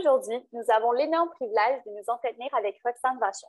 [0.00, 3.48] Aujourd'hui, nous avons l'énorme privilège de nous entretenir avec Roxane Vachon.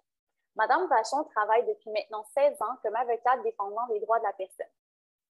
[0.58, 4.74] Madame Vachon travaille depuis maintenant 16 ans comme avocate défendant les droits de la personne,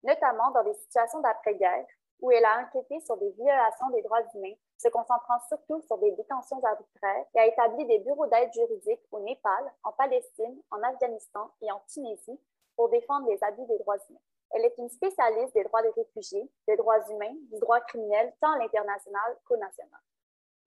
[0.03, 1.87] notamment dans des situations d'après-guerre
[2.19, 6.11] où elle a enquêté sur des violations des droits humains, se concentrant surtout sur des
[6.13, 11.49] détentions arbitraires et a établi des bureaux d'aide juridique au Népal, en Palestine, en Afghanistan
[11.63, 12.41] et en Tunisie
[12.75, 14.19] pour défendre les abus des droits humains.
[14.51, 18.51] Elle est une spécialiste des droits des réfugiés, des droits humains, du droit criminel tant
[18.51, 20.01] à l'international qu'au national.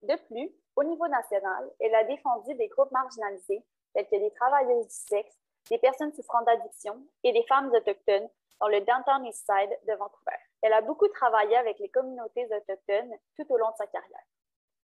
[0.02, 3.64] De plus, au niveau national, elle a défendu des groupes marginalisés
[3.94, 5.36] tels que les travailleuses du sexe,
[5.70, 8.28] des personnes souffrant d'addiction et des femmes autochtones
[8.60, 10.36] dans le Downtown East Side de Vancouver.
[10.62, 14.24] Elle a beaucoup travaillé avec les communautés autochtones tout au long de sa carrière.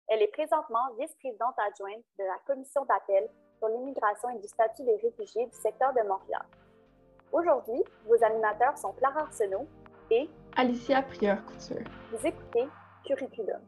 [0.08, 4.96] Elle est présentement vice-présidente adjointe de la commission d'appel sur l'immigration et du statut des
[4.98, 6.46] réfugiés du secteur de Montréal.
[7.32, 9.68] Aujourd'hui, vos animateurs sont Clara Arsenault
[10.12, 11.88] et Alicia Prieur-Couture.
[12.12, 12.68] Vous écoutez
[13.06, 13.62] Curriculum.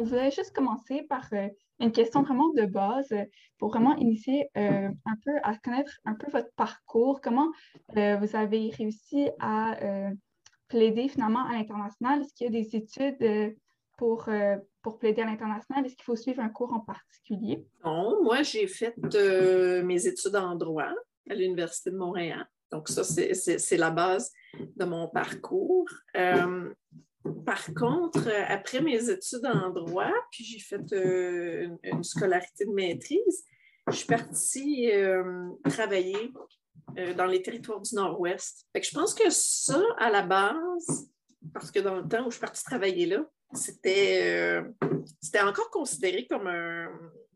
[0.00, 1.48] On voulait juste commencer par euh,
[1.78, 3.24] une question vraiment de base euh,
[3.58, 7.20] pour vraiment initier euh, un peu à connaître un peu votre parcours.
[7.20, 7.48] Comment
[7.94, 9.76] vous avez réussi à
[10.68, 12.22] plaider finalement à l'international?
[12.22, 13.56] Est-ce qu'il y a des études
[13.98, 14.28] pour,
[14.82, 15.84] pour plaider à l'international?
[15.84, 17.66] Est-ce qu'il faut suivre un cours en particulier?
[17.84, 18.94] Non, moi, j'ai fait
[19.82, 20.92] mes études en droit
[21.28, 22.46] à l'Université de Montréal.
[22.70, 24.32] Donc, ça, c'est la base
[24.76, 25.88] de mon parcours.
[27.44, 32.72] Par contre, euh, après mes études en droit, puis j'ai fait euh, une, scolarité de
[32.72, 33.44] maîtrise,
[33.88, 36.32] je suis partie euh, travailler
[37.16, 38.66] dans les territoires du Nord-Ouest.
[38.74, 41.08] je pense que ça, à la base,
[41.52, 44.62] parce que dans le temps où je suis partie travailler là, c'était
[45.40, 46.88] encore considéré comme un,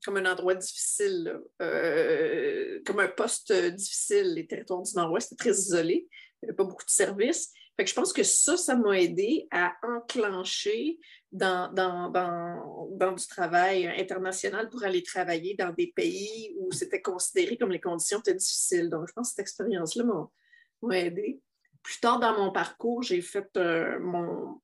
[0.05, 4.35] comme un endroit difficile, comme un poste difficile.
[4.35, 6.09] Les territoires du Nord-Ouest étaient très isolés,
[6.43, 7.53] il n'y avait pas beaucoup de services.
[7.77, 10.99] Fait que je pense que ça, ça m'a aidé à enclencher
[11.33, 17.81] dans, du travail international pour aller travailler dans des pays où c'était considéré comme les
[17.81, 18.89] conditions étaient difficiles.
[18.89, 20.05] Donc, je pense que cette expérience-là
[20.83, 21.41] m'a aidé.
[21.83, 24.61] Plus tard dans mon parcours, j'ai fait euh, mon,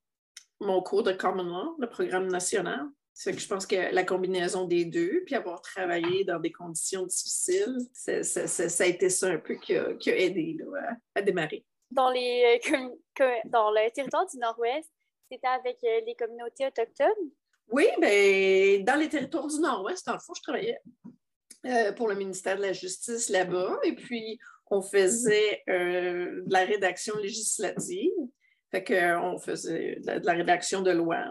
[0.61, 2.87] mon cours de Common Law, le programme national.
[3.13, 7.05] C'est que je pense que la combinaison des deux, puis avoir travaillé dans des conditions
[7.05, 10.57] difficiles, ça a été ça un peu qui a, aidé
[11.15, 14.91] à démarrer dans, les, euh, dans le territoire du Nord-Ouest,
[15.31, 17.31] c'était avec euh, les communautés autochtones?
[17.71, 20.79] Oui, bien, dans les territoires du Nord-Ouest, dans le fond, je travaillais
[21.67, 23.79] euh, pour le ministère de la Justice là-bas.
[23.85, 24.39] Et puis,
[24.71, 28.11] on faisait de la rédaction législative.
[28.71, 31.25] Fait qu'on faisait de la, rédaction de loi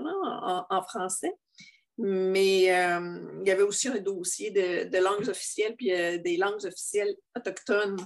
[0.69, 1.33] en, français.
[1.97, 7.97] Mais il y avait aussi un dossier de langues officielles, puis des langues officielles autochtones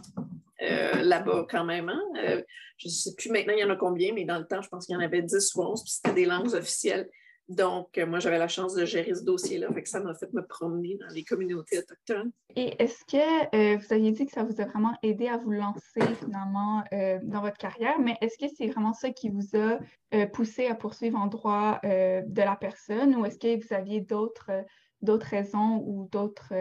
[0.63, 1.89] euh, là-bas quand même.
[1.89, 2.01] Hein.
[2.17, 2.41] Euh,
[2.77, 4.69] je ne sais plus maintenant il y en a combien, mais dans le temps, je
[4.69, 7.09] pense qu'il y en avait 10 ou 11, puis c'était des langues officielles.
[7.49, 10.45] Donc, euh, moi, j'avais la chance de gérer ce dossier-là, fait ça m'a fait me
[10.45, 12.31] promener dans les communautés autochtones.
[12.55, 16.01] Et est-ce que vous aviez dit que ça vous a vraiment aidé à vous lancer
[16.19, 16.83] finalement
[17.23, 21.19] dans votre carrière, mais est-ce que c'est vraiment ça qui vous a poussé à poursuivre
[21.19, 24.51] en droit de la personne ou est-ce que vous aviez d'autres
[25.01, 26.53] d'autres raisons ou d'autres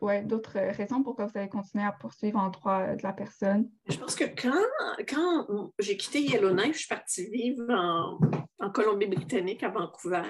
[0.00, 3.70] ouais, d'autres raisons pourquoi vous avez continué à poursuivre en droit de la personne?
[3.88, 8.18] Je pense que quand, quand j'ai quitté Yellowknife, je suis partie vivre en,
[8.60, 10.22] en Colombie-Britannique, à Vancouver.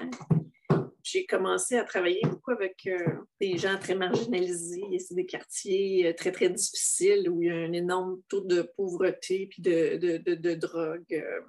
[1.03, 2.97] J'ai commencé à travailler beaucoup avec euh,
[3.39, 4.99] des gens très marginalisés.
[4.99, 8.61] C'est des quartiers euh, très, très difficiles où il y a un énorme taux de
[8.77, 11.41] pauvreté puis de, de, de, drogue, euh,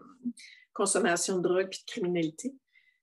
[0.73, 2.55] consommation de drogue puis de criminalité.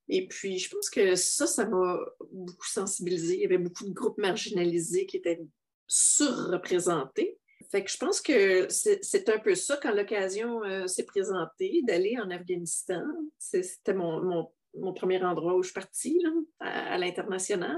[0.10, 2.00] Et puis, je pense que ça, ça m'a
[2.32, 3.36] beaucoup sensibilisé.
[3.36, 5.40] Il y avait beaucoup de groupes marginalisés qui étaient
[5.88, 7.38] surreprésentés.
[7.72, 12.18] Fait que je pense que c'est un peu ça quand l'occasion euh, s'est présentée d'aller
[12.18, 13.04] en Afghanistan.
[13.38, 14.52] C'était mon,
[14.96, 16.20] premier endroit où je suis partie,
[16.60, 17.78] à, l'international.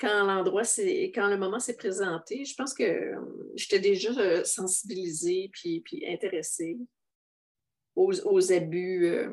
[0.00, 0.62] Quand l'endroit,
[1.14, 6.04] quand le moment s'est présenté, je pense que euh, j'étais déjà euh, sensibilisée puis, puis
[6.08, 6.78] intéressée
[7.94, 9.28] aux, abus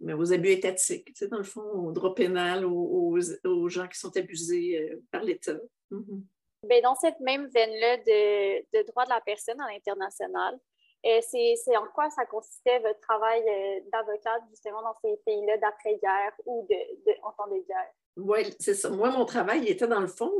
[0.00, 3.88] mais aux abus étatiques, tu sais, dans le fond, au droit pénal, aux, aux, gens
[3.88, 5.58] qui sont abusés euh, par l'État.
[5.90, 6.22] Mm-hmm.
[6.64, 10.58] Ben, dans cette même veine-là de, de, droit de la personne à l'international,
[11.06, 16.32] euh, c'est en quoi ça consistait votre travail euh, d'avocate justement dans ces pays-là d'après-guerre
[16.44, 16.74] ou de,
[17.06, 17.92] de, en temps de guerre?
[18.16, 18.90] Oui, c'est ça.
[18.90, 20.32] Moi, mon travail était dans le fond,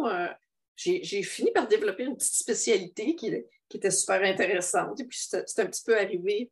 [0.74, 3.32] j'ai fini par développer une petite spécialité qui,
[3.68, 5.00] qui était super intéressante.
[5.00, 6.50] Et puis, c'est un petit peu arrivé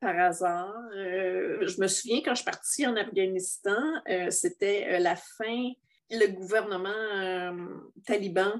[0.00, 0.74] par hasard.
[0.94, 5.70] Euh, je me souviens quand je suis partie en Afghanistan, euh, c'était euh, la fin,
[6.10, 8.52] le gouvernement taliban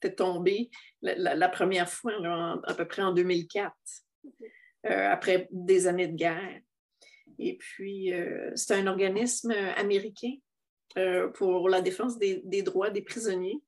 [0.00, 2.12] était tombé la, première fois,
[2.64, 3.72] à peu près en 2004,
[4.84, 6.60] après des années de guerre.
[7.40, 8.12] Et puis,
[8.54, 10.34] c'est un organisme américain
[11.34, 13.60] pour la défense des, des droits des prisonniers.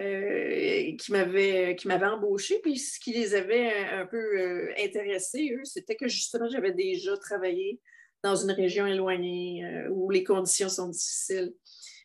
[0.00, 2.60] Euh, qui m'avaient qui embauché.
[2.60, 7.16] Puis ce qui les avait un, peu euh, intéressés, eux, c'était que justement, j'avais déjà
[7.16, 7.80] travaillé
[8.22, 11.52] dans une région éloignée euh, où les conditions sont difficiles.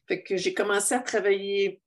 [0.07, 1.83] Fait que j'ai commencé à travailler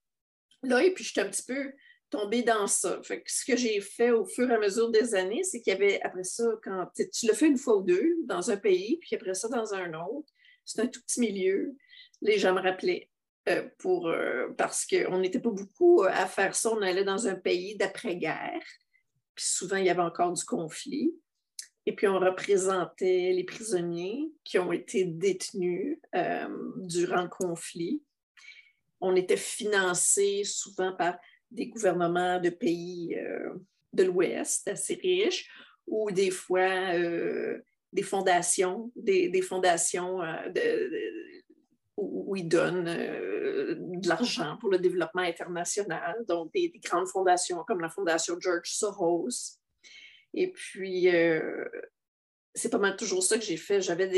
[0.62, 1.72] là et puis j'étais un petit peu
[2.08, 3.00] tombée dans ça.
[3.02, 5.72] Fait que ce que j'ai fait au fur et à mesure des années, c'est qu'il
[5.72, 8.98] y avait après ça, quand tu le fais une fois ou deux dans un pays,
[9.00, 10.32] puis après ça dans un autre,
[10.64, 11.74] c'est un tout petit milieu.
[12.22, 13.15] Les gens me rappelaient euh,
[13.78, 16.70] pour, euh, parce qu'on n'était pas beaucoup euh, à faire ça.
[16.72, 18.62] On allait dans un pays d'après-guerre.
[19.34, 21.14] Puis souvent, il y avait encore du conflit.
[21.84, 26.00] Et puis, on représentait les prisonniers qui ont été détenus
[26.78, 28.02] durant le conflit.
[29.00, 31.16] On était financé souvent par
[31.52, 33.16] des gouvernements de pays
[33.92, 35.48] de l'Ouest assez riches
[35.86, 36.98] ou des fois
[37.92, 41.45] des fondations, des fondations de,
[41.96, 47.80] où, ils donnent euh, de l'argent pour le développement international, donc des, grandes fondations comme
[47.80, 49.58] la Fondation George Soros.
[50.34, 51.64] Et puis, euh,
[52.54, 53.80] c'est pas mal toujours ça que j'ai fait.
[53.80, 54.08] J'avais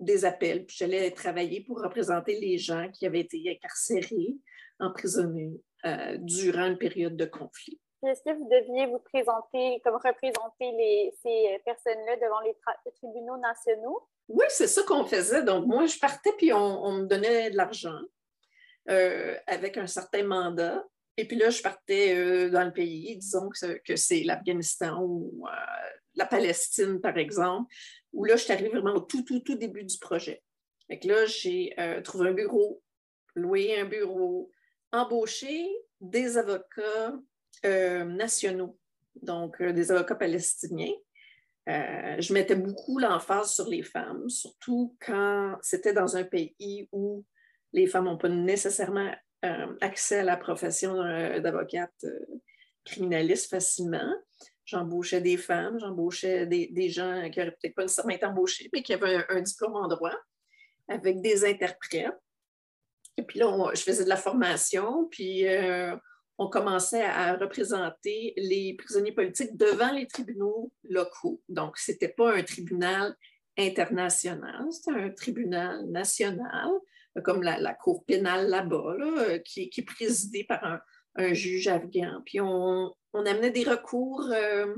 [0.00, 4.36] des, appels, puis j'allais travailler pour représenter les gens qui avaient été incarcérés,
[4.78, 7.80] emprisonnés euh, durant une période de conflit.
[8.06, 12.54] Est-ce que vous deviez vous présenter, comme représenter ces personnes-là devant les
[12.92, 14.06] tribunaux nationaux?
[14.28, 15.42] Oui, c'est ça qu'on faisait.
[15.42, 17.98] Donc, moi, je partais puis on, me donnait de l'argent
[18.90, 20.84] euh, avec un certain mandat.
[21.16, 25.90] Et puis là, je partais euh, dans le pays, disons que, c'est l'Afghanistan ou euh,
[26.14, 27.74] la Palestine, par exemple,
[28.12, 30.42] où là, je suis arrivée vraiment au tout, tout, tout début du projet.
[30.86, 32.82] Fait là, j'ai trouvé un bureau,
[33.34, 34.50] loué un bureau,
[34.90, 35.68] embauché
[36.00, 37.14] des avocats
[37.62, 38.78] nationaux,
[39.20, 40.94] donc des avocats palestiniens.
[41.68, 47.24] Euh, je mettais beaucoup l'emphase sur les femmes, surtout quand c'était dans un pays où
[47.72, 49.12] les femmes n'ont pas nécessairement
[49.44, 50.94] euh, accès à la profession
[51.40, 52.40] d'avocate euh,
[52.84, 54.14] criminaliste facilement.
[54.64, 58.94] J'embauchais des femmes, j'embauchais des, gens qui n'auraient peut-être pas nécessairement été embauchés, mais qui
[58.94, 60.16] avaient un, diplôme en droit
[60.88, 62.16] avec des interprètes.
[63.18, 65.44] Et puis là, je faisais de la formation, puis
[66.38, 71.42] on commençait à représenter les prisonniers politiques devant les tribunaux locaux.
[71.48, 73.14] Donc, ce n'était pas un tribunal
[73.58, 76.70] international, c'était un tribunal national,
[77.24, 80.80] comme la, Cour pénale là-bas, qui, est présidée par
[81.16, 82.22] un, juge afghan.
[82.24, 84.30] Puis on, amenait des recours.
[84.32, 84.76] Euh,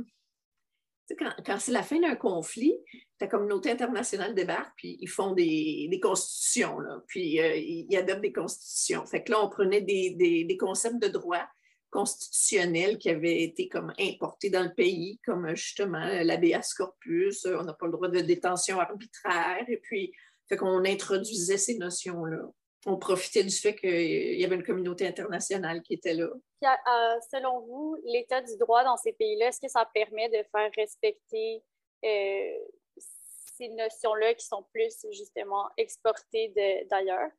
[1.19, 2.75] quand, c'est la fin d'un conflit,
[3.21, 9.05] la communauté internationale débarque, puis ils font des, constitutions, puis euh, ils adoptent des constitutions.
[9.07, 11.47] Fait que là, on prenait des, concepts de droit
[11.91, 17.75] constitutionnels qui avaient été comme importés dans le pays, comme justement l'habeas corpus, on n'a
[17.75, 20.13] pas le droit de détention arbitraire, et puis
[20.49, 22.43] fait qu'on introduisait ces notions-là.
[22.87, 26.29] On profitait du fait qu'il y avait une communauté internationale qui était là.
[26.63, 30.71] Euh, selon vous, l'état du droit dans ces pays-là, est-ce que ça permet de faire
[30.77, 31.63] respecter
[32.05, 32.59] euh,
[32.97, 36.53] ces notions-là qui sont plus justement exportées
[36.91, 37.31] d'ailleurs?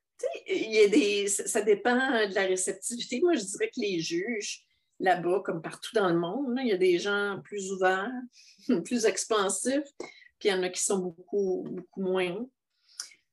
[0.48, 3.22] Il y a des, ça dépend de la réceptivité.
[3.22, 4.64] Moi, je dirais que les juges,
[5.02, 8.12] là-bas, comme partout dans le monde, il y a des gens plus ouverts,
[8.86, 9.90] plus expansifs,
[10.40, 12.46] puis il y en a qui sont beaucoup, beaucoup moins.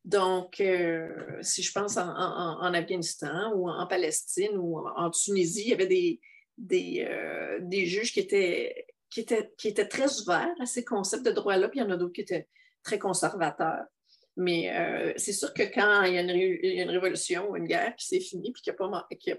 [0.09, 5.75] Donc, euh, si je pense en, Afghanistan ou en Palestine ou en, Tunisie, il y
[5.75, 6.19] avait des,
[6.57, 11.27] des, euh, des juges qui étaient, qui, étaient, qui étaient très ouverts à ces concepts
[11.27, 12.49] de droit-là, puis il y en a d'autres qui étaient
[12.83, 13.85] très conservateurs.
[14.39, 18.07] Mais euh, c'est sûr que quand il y, a une, révolution ou une guerre qui
[18.07, 18.89] s'est finie puis qui n'a pas,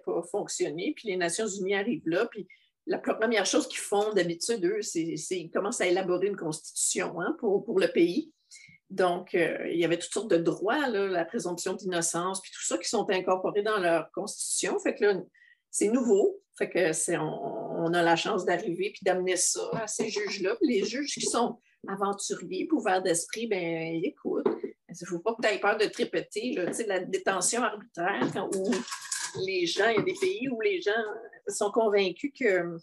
[0.06, 2.48] pas, fonctionné, puis les Nations unies arrivent là, puis
[2.86, 7.36] la première chose qu'ils font d'habitude, eux, c'est qu'ils commencent à élaborer une constitution hein,
[7.40, 8.32] pour, pour, le pays.
[8.90, 12.78] Donc, euh, il y avait toutes sortes de droits, la présomption d'innocence, puis tout ça
[12.78, 14.80] qui sont incorporés dans leur constitution.
[14.80, 15.22] Fait que là,
[15.70, 16.42] c'est nouveau.
[16.58, 20.58] Fait que on, a la chance d'arriver puis d'amener ça à ces juges-là.
[20.62, 25.54] Les juges qui sont aventuriers, ouverts d'esprit, ben écoute, il ne faut pas que tu
[25.54, 26.54] aies peur de tripoter.
[26.54, 28.72] Là, la détention arbitraire, où
[29.46, 30.92] les gens, il y a des pays où les gens
[31.48, 32.78] sont convaincus que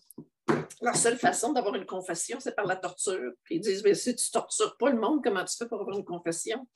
[0.83, 3.33] leur seule façon d'avoir une confession, c'est par la torture.
[3.45, 5.81] Puis ils disent, mais si tu ne tortures pas le monde, comment tu fais pour
[5.81, 6.67] avoir une confession?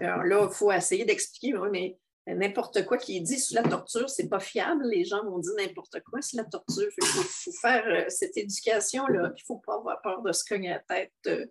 [0.00, 4.08] Alors là, il faut essayer d'expliquer, mais n'importe quoi qui est dit sous la torture,
[4.08, 4.86] c'est pas fiable.
[4.88, 6.88] Les gens vont dire n'importe quoi sous la torture.
[6.96, 9.32] Il faut, faire euh, cette éducation-là.
[9.34, 11.12] Il ne faut pas avoir peur de se cogner la tête.
[11.26, 11.46] Euh,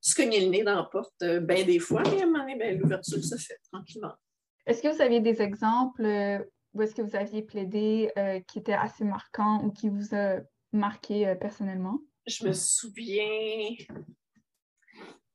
[0.00, 3.36] se cogner le nez dans la porte euh, bien des fois, mais ben, l'ouverture se
[3.36, 4.14] fait tranquillement.
[4.66, 6.02] Est-ce que vous avez des exemples
[6.74, 8.12] où est-ce que vous aviez plaidé
[8.46, 10.40] qui était assez marquant ou qui vous a
[10.72, 12.00] marqué personnellement?
[12.26, 13.74] Je me souviens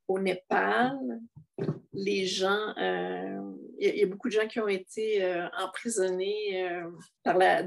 [0.08, 0.98] au Népal,
[1.92, 5.24] les gens, il y, a beaucoup de gens qui ont été
[5.58, 6.70] emprisonnés
[7.22, 7.64] par la,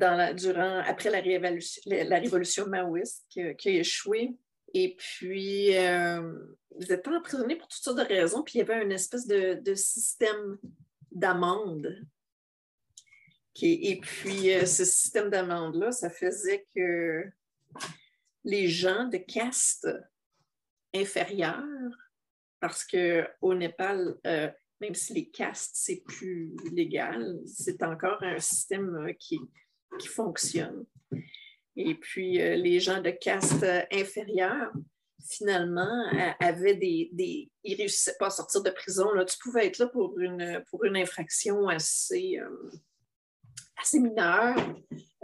[0.86, 4.36] après la révolution, maoïste qui, qui, a échoué.
[4.74, 8.44] Et puis, ils étaient emprisonnés pour toutes sortes de raisons.
[8.44, 10.58] Puis, il y avait une espèce de, système
[11.12, 12.06] d'amende.
[13.62, 17.24] Et puis, ce système d'amende-là, ça faisait que
[18.44, 19.88] les gens de caste
[20.94, 21.64] inférieure,
[22.60, 24.50] parce qu'au Népal, euh,
[24.82, 29.40] même si les castes, c'est plus légal, c'est encore un système euh, qui,
[30.06, 30.86] fonctionne.
[31.76, 34.72] Et puis, euh, les gens de caste inférieure,
[35.30, 36.06] finalement,
[36.40, 37.10] avaient des,
[37.64, 39.12] Ils ne réussissaient pas à sortir de prison.
[39.14, 39.26] Là.
[39.26, 42.40] Tu pouvais être là pour une infraction assez,
[43.78, 44.56] assez mineure.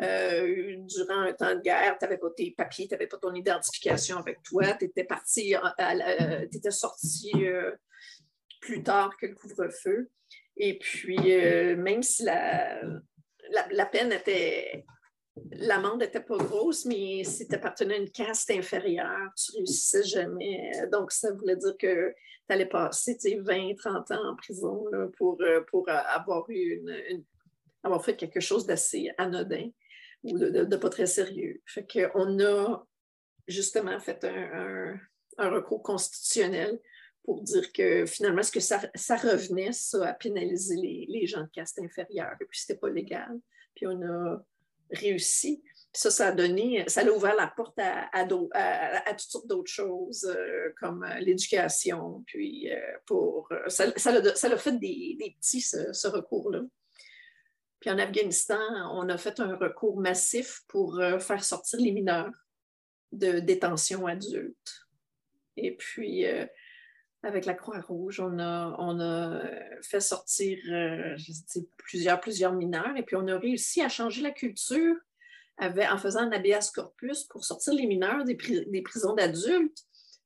[0.02, 3.34] Euh, durant un temps de guerre, tu n'avais pas tes papiers, tu n'avais pas ton
[3.34, 7.72] identification avec toi, tu étais parti, euh, tu étais sorti euh,
[8.60, 10.10] plus tard que le couvre-feu.
[10.58, 12.82] Et puis, même si la,
[13.72, 14.86] la, peine était,
[15.52, 20.72] l'amende n'était pas grosse, mais si tu appartenais à une caste inférieure, tu réussissais jamais.
[20.92, 22.14] Donc, ça voulait dire que
[22.48, 24.86] tu allais passer 20, 30 ans en prison
[25.18, 25.42] pour,
[25.72, 27.24] pour avoir eu une,
[27.84, 29.70] avoir fait quelque chose d'assez anodin
[30.24, 31.62] ou de, pas très sérieux.
[31.66, 32.86] Fait qu'on a
[33.48, 35.00] justement fait un,
[35.38, 36.80] recours constitutionnel
[37.24, 40.76] pour dire que finalement, est-ce que ça, revenait, ça, à pénaliser
[41.08, 43.40] les, gens de caste inférieure, et puis c'était pas légal.
[43.76, 44.46] Puis on a
[44.92, 45.64] réussi.
[45.96, 50.26] Ça, ça a donné, ça a ouvert la porte à, à, toutes sortes d'autres choses,
[50.26, 53.48] euh, comme euh, l'éducation, puis euh, pour...
[53.68, 56.62] ça, ça, a, fait des, petits, ce recours-là.
[57.84, 58.62] Puis en Afghanistan,
[58.94, 62.32] on a fait un recours massif pour euh, faire sortir les mineurs
[63.12, 64.86] de détention adulte.
[65.58, 66.46] Et puis, euh,
[67.24, 69.42] avec la Croix-Rouge, on a, on a
[69.82, 71.18] fait sortir euh,
[71.78, 72.96] plusieurs, plusieurs mineurs.
[72.96, 74.96] Et puis, on a réussi à changer la culture
[75.60, 79.80] en faisant un habeas corpus pour sortir les mineurs des, des prisons d'adultes.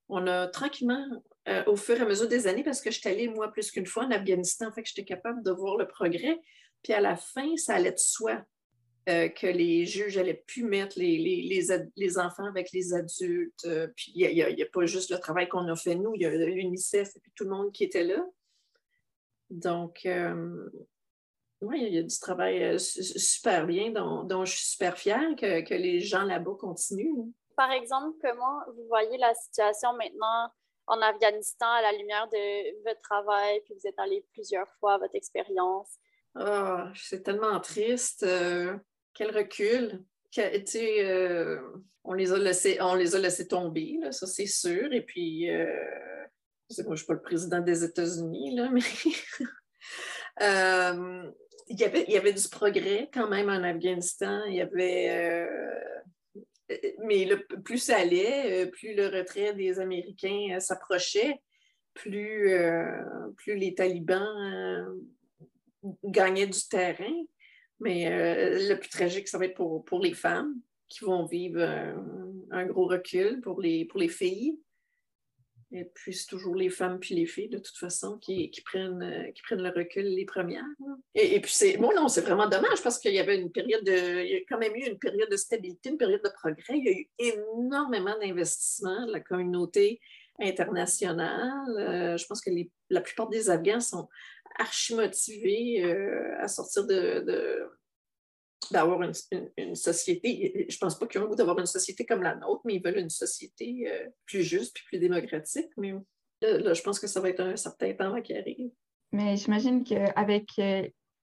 [0.09, 1.23] On a tranquillement,
[1.65, 3.87] au fur et à mesure des années, parce que je suis allée, moi, plus qu'une
[3.87, 6.39] fois en Afghanistan, fait que j'étais capable de voir le progrès.
[6.83, 8.43] Puis à la fin, ça allait de soi
[9.09, 13.63] euh, que les juges allaient plus mettre les, enfants avec les adultes.
[13.63, 16.25] Euh, puis il n'y a, pas juste le travail qu'on a fait nous, il y
[16.25, 18.21] a l'UNICEF et puis tout le monde qui était là.
[19.49, 20.69] Donc, euh,
[21.61, 25.73] oui, il y a du travail super bien dont, je suis super fière que, que
[25.73, 27.31] les gens là-bas continuent.
[27.55, 30.51] Par exemple, comment vous voyez la situation maintenant
[30.85, 35.15] en Afghanistan à la lumière de votre travail, puis vous êtes allé plusieurs fois, votre
[35.15, 35.97] expérience?
[36.35, 38.23] Ah, c'est tellement triste.
[38.23, 38.77] Euh,
[39.13, 40.03] quel recul.
[40.37, 41.59] Euh,
[42.03, 44.93] on, les a laissés, on les a laissés tomber, ça c'est sûr.
[44.93, 45.65] Et puis, euh,
[46.69, 48.81] je ne suis pas le président des États-Unis, mais
[51.69, 54.43] il, y avait, y avait du progrès quand même en Afghanistan.
[54.45, 55.47] Il y avait.
[56.99, 61.41] mais le, plus ça allait, plus le retrait des Américains s'approchait,
[61.95, 62.53] plus,
[63.37, 65.01] plus les talibans
[66.03, 67.23] gagner du terrain.
[67.79, 70.55] Mais euh, le plus tragique, ça va être pour, pour les femmes
[70.87, 71.61] qui vont vivre
[72.51, 74.57] un, gros recul pour les, pour les filles.
[75.73, 79.31] Et puis, c'est toujours les femmes puis les filles, de toute façon, qui, qui prennent,
[79.35, 80.63] qui prennent le recul les premières.
[81.13, 84.23] Et, puis, c'est bon, non, c'est vraiment dommage parce qu'il y avait une période de.
[84.23, 86.77] Il y a quand même eu une période de stabilité, une période de progrès.
[86.77, 89.99] Il y a eu énormément d'investissements de la communauté
[90.39, 91.77] internationale.
[91.77, 92.51] Euh, je pense que
[92.89, 94.07] la plupart des Afghans sont
[94.59, 97.69] archi motivés euh, à sortir de,
[98.71, 100.67] d'avoir une, société.
[100.69, 102.75] Je ne pense pas qu'ils ont le goût d'avoir une société comme la nôtre, mais
[102.75, 105.69] ils veulent une société euh, plus juste et plus démocratique.
[105.77, 105.93] Mais
[106.41, 108.71] là, je pense que ça va être un certain temps qui arrive.
[109.11, 110.51] Mais j'imagine qu'avec,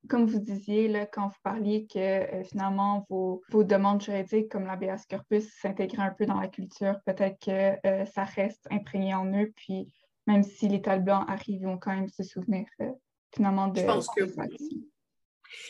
[0.09, 5.07] comme vous disiez, là, quand vous parliez que finalement vos, vos, demandes juridiques comme l'ABS
[5.09, 9.89] corpus s'intégraient un peu dans la culture, peut-être que ça reste imprégné en eux, puis
[10.27, 12.67] même si les talibans arrivent, ils vont quand même se souvenir
[13.37, 14.85] je pense que Tu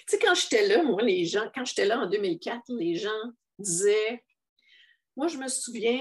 [0.06, 3.10] sais, quand j'étais là, moi, les gens, quand j'étais là en 2004, les gens
[3.58, 4.22] disaient,
[5.16, 6.00] moi, je me souviens,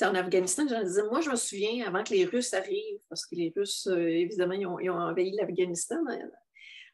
[0.00, 3.26] en Afghanistan, les gens disaient, moi, je me souviens avant que les Russes arrivent, parce
[3.26, 5.98] que les Russes, euh, évidemment, ils ont, envahi l'Afghanistan.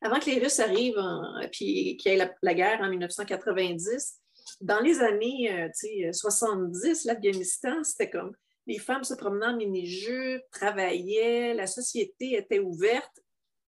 [0.05, 1.03] Avant que les Russes arrivent,
[1.43, 4.21] et qu'il y ait la, guerre en 1990,
[4.61, 5.71] dans les années
[6.13, 8.33] 70, euh, l'Afghanistan, c'était comme
[8.67, 13.25] les femmes se promenaient en mini-jupes, travaillaient, la société était ouverte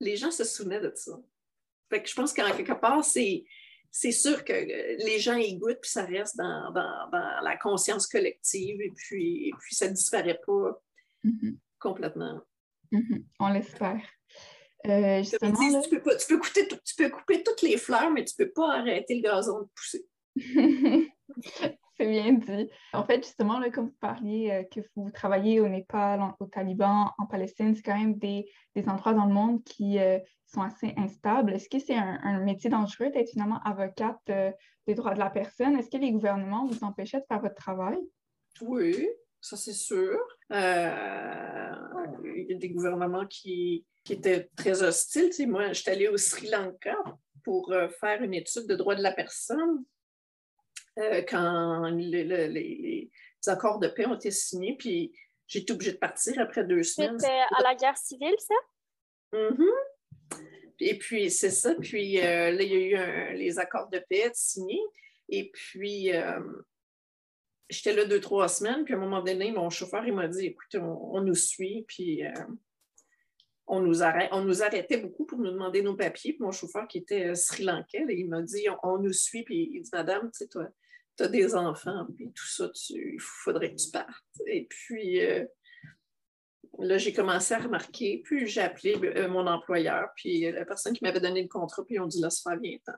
[0.02, 1.14] les gens se souvenaient de ça.
[1.90, 3.46] Fait que je pense qu'en quelque part, c'est,
[3.92, 8.92] c'est sûr que les gens y goûtent, puis ça reste dans, la conscience collective, et
[8.92, 10.82] puis, puis ça ne disparaît pas
[11.24, 11.58] mm-hmm.
[11.80, 12.42] complètement.
[12.92, 13.24] Mm-hmm.
[13.40, 14.02] On l'espère.
[14.88, 19.16] Euh, tu, peux tu, peux couper toutes les fleurs, mais tu ne peux pas arrêter
[19.16, 20.06] le gazon de pousser.
[21.98, 22.70] C'est bien dit.
[22.94, 27.12] En fait, justement, là, comme vous parliez euh, que vous travaillez au Népal, au Taliban,
[27.20, 28.48] en Palestine, c'est quand même des,
[28.88, 31.54] endroits dans le monde qui euh, sont assez instables.
[31.54, 35.78] Est-ce que c'est un, métier dangereux d'être finalement avocate des droits de la personne?
[35.78, 38.00] Est-ce que les gouvernements vous empêchaient de faire votre travail?
[38.62, 39.08] Oui,
[39.42, 40.18] ça c'est sûr.
[40.50, 40.56] il
[42.50, 45.30] y a des gouvernements qui, qui était très hostile.
[45.48, 46.96] moi, je suis allée au Sri Lanka
[47.44, 49.84] pour euh, faire une étude de droit de la personne
[51.00, 53.10] euh, quand les,
[53.48, 55.12] accords de paix ont été signés, puis
[55.48, 57.20] j'ai été obligée de partir après deux semaines.
[57.20, 58.56] C'était à la guerre civile, ça?
[59.34, 60.42] Mm-hmm.
[60.80, 61.76] Et puis, c'est ça.
[61.76, 64.82] Puis euh, là, il y a eu les accords de paix signés.
[65.30, 66.12] Et puis,
[67.72, 68.84] j'étais là deux, trois semaines.
[68.86, 71.86] Puis à un moment donné, mon chauffeur, il m'a dit, écoute, on, nous suit.
[71.88, 72.22] Puis
[73.72, 76.34] on nous, on nous arrêtait beaucoup pour nous demander nos papiers.
[76.34, 79.44] Puis mon chauffeur, qui était euh, sri lankais, il m'a dit on, nous suit.
[79.44, 80.68] Puis il dit Madame, tu sais, toi,
[81.18, 84.42] tu as des enfants, puis tout ça, il faudrait que tu partes.
[84.46, 85.46] Et puis euh,
[86.80, 88.22] là, j'ai commencé à remarquer.
[88.26, 91.96] Puis j'ai appelé euh, mon employeur, puis la personne qui m'avait donné le contrat, puis
[91.96, 92.92] ils ont dit Laisse faire bien temps.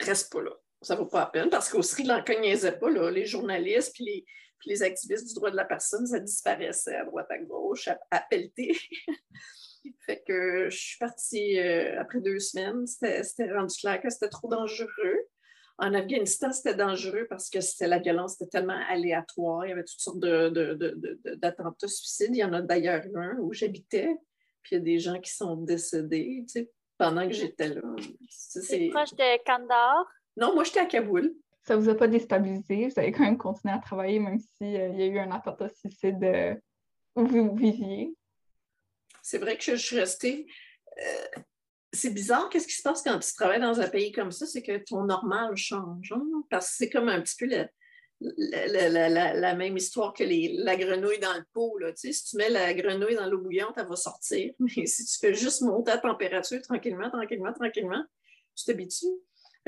[0.00, 0.52] Reste pas là.
[0.82, 3.92] Ça ne vaut pas la peine parce qu'au Sri Lanka, ils niaisaient pas, les journalistes,
[3.94, 4.26] puis les
[4.66, 8.28] les activistes du droit de la personne, ça disparaissait à droite à gauche, à.
[10.04, 12.86] Fait que je suis partie euh, après deux semaines.
[12.88, 15.28] C'était rendu clair que c'était trop dangereux.
[15.78, 19.64] En Afghanistan, c'était dangereux parce que la violence était tellement aléatoire.
[19.64, 22.34] Il y avait toutes sortes d'attentats suicides.
[22.34, 24.16] Il y en a d'ailleurs un où j'habitais.
[24.62, 26.44] Puis il y a des gens qui sont décédés
[26.98, 27.82] pendant que j'étais là.
[28.28, 30.04] C'est proche de Kandahar?
[30.36, 31.34] Non, moi, j'étais à Kaboul.
[31.66, 32.88] Ça ne vous a pas déstabilisé?
[32.88, 35.68] Vous avez quand même continué à travailler même s'il euh, y a eu un attentat
[35.68, 36.54] suicide euh,
[37.16, 38.14] où vous viviez?
[39.22, 40.46] C'est vrai que je, suis restée.
[40.98, 41.40] Euh,
[41.92, 44.46] c'est bizarre, qu'est-ce qui se passe quand tu travailles dans un pays comme ça?
[44.46, 46.12] C'est que ton normal change.
[46.12, 46.24] Hein?
[46.50, 47.48] Parce que c'est comme un petit peu
[48.20, 51.78] la, même histoire que la grenouille dans le pot.
[51.78, 51.90] Là.
[51.96, 54.52] si tu mets la grenouille dans l'eau bouillante, elle va sortir.
[54.60, 58.04] Mais si tu fais juste monter la température tranquillement, tranquillement, tranquillement,
[58.54, 59.06] tu t'habitues.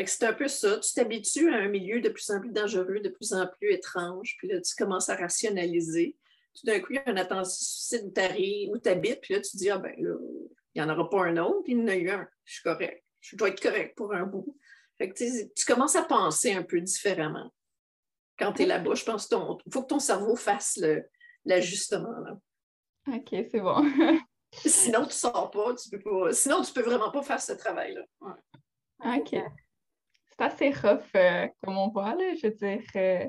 [0.07, 0.79] C'est un peu ça.
[0.79, 4.37] Tu t'habitues à un milieu de plus en plus dangereux, de plus en plus étrange.
[4.39, 6.17] Puis là, tu commences à rationaliser
[6.59, 8.13] tout d'un coup, il y a un attentat suicide
[8.71, 10.17] où tu habites, puis là, tu te dis, ah ben là,
[10.75, 12.63] il n'y en aura pas un autre, il y en a eu un, je suis
[12.63, 14.57] correct, je dois être correct pour un bout.
[14.99, 17.53] Fait que, tu commences à penser un peu différemment.
[18.39, 19.39] Quand tu es là-bas, je pense qu'il
[19.73, 20.81] faut que ton cerveau fasse
[21.45, 22.15] l'ajustement.
[23.07, 23.85] OK, c'est bon.
[24.53, 26.33] Sinon, tu ne sors pas, tu peux pas.
[26.33, 28.05] Sinon, tu ne peux vraiment pas faire ce travail-là.
[29.05, 29.37] OK.
[30.38, 32.35] C'est assez rough, euh, comme on voit, là.
[32.35, 33.27] Je veux dire, euh,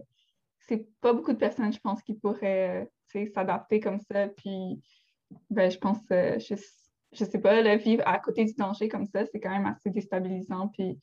[0.67, 4.27] c'est pas beaucoup de personnes, je pense, qui pourraient euh, s'adapter comme ça.
[4.27, 4.79] Puis,
[5.49, 6.55] ben, je pense, je,
[7.11, 9.89] je sais pas, le vivre à côté du danger comme ça, c'est quand même assez
[9.89, 10.67] déstabilisant.
[10.69, 10.99] Puis,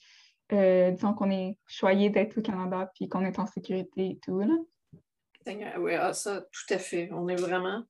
[0.49, 4.41] disons qu'on est choyé d'être au Canada, puis qu'on est en sécurité et tout.
[4.41, 4.55] Là.
[5.79, 7.09] Oui, ah, ça, tout à fait.
[7.13, 7.83] On est vraiment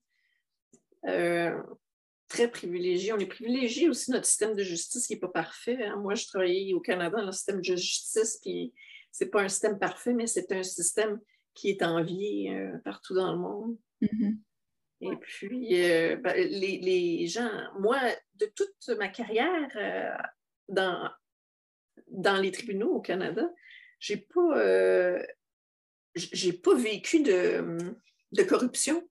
[2.29, 3.13] très privilégié.
[3.13, 5.79] On est privilégié aussi notre système de justice qui n'est pas parfait.
[5.85, 5.97] Hein.
[5.97, 8.73] Moi, je travaillais au Canada dans le système de justice, puis
[9.13, 11.21] c'est pas un système parfait, mais c'est un système
[11.55, 13.79] qui est envié euh, partout dans le monde.
[14.03, 14.37] Mm-hmm.
[15.03, 17.99] Et puis, euh, ben, les, gens, moi,
[18.35, 20.17] de toute ma carrière euh,
[20.69, 21.11] dans,
[22.09, 23.49] dans les tribunaux au Canada,
[23.99, 25.19] j'ai pas,
[26.15, 27.79] j'ai pas vécu de,
[28.33, 29.09] de corruption.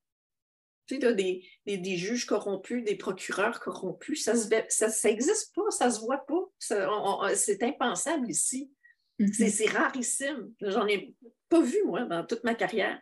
[0.88, 5.10] Tu sais, des, des, juges corrompus, des procureurs corrompus, ça n'existe ça, ça
[5.56, 6.44] pas, ça se voit pas.
[6.60, 8.72] C'est impensable ici.
[9.20, 9.50] Mm-hmm.
[9.50, 10.54] C'est rarissime.
[10.62, 11.16] J'en ai
[11.50, 13.00] pas vu, moi, dans toute ma carrière.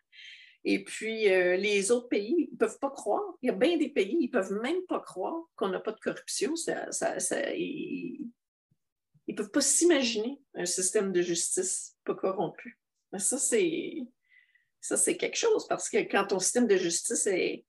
[0.65, 3.35] Et puis, euh, les autres pays, ils ne peuvent pas croire.
[3.41, 5.91] Il y a bien des pays, ils ne peuvent même pas croire qu'on n'a pas
[5.91, 6.53] de corruption.
[6.55, 8.29] ils
[9.27, 12.79] ne peuvent pas s'imaginer un système de justice pas corrompu.
[13.11, 13.97] Mais ça, c'est
[14.83, 17.65] ça, c'est quelque chose parce que quand ton système de justice est,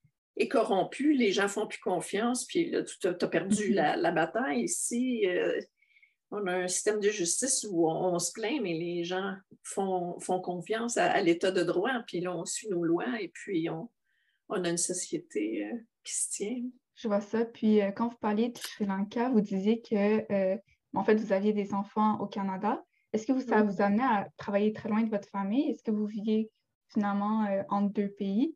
[0.49, 3.95] corrompu, les gens font plus confiance, puis tu as, perdu mm-hmm.
[3.99, 5.25] la, bataille ici.
[5.25, 5.59] Euh,
[6.31, 10.97] on a un système de justice où on, se plaint, mais les gens font, confiance
[10.97, 13.89] à, l'état de droit, puis là, on suit nos lois et puis on,
[14.49, 16.63] a une société euh, qui se tient.
[16.95, 17.45] Je vois ça.
[17.45, 20.57] Puis euh, quand vous parliez de Sri Lanka, vous disiez que,
[20.93, 22.83] en fait, vous aviez des enfants au Canada.
[23.13, 25.69] Est-ce que vous, ça vous amenait à travailler très loin de votre famille?
[25.69, 26.51] Est-ce que vous viviez
[26.89, 28.55] finalement entre deux pays?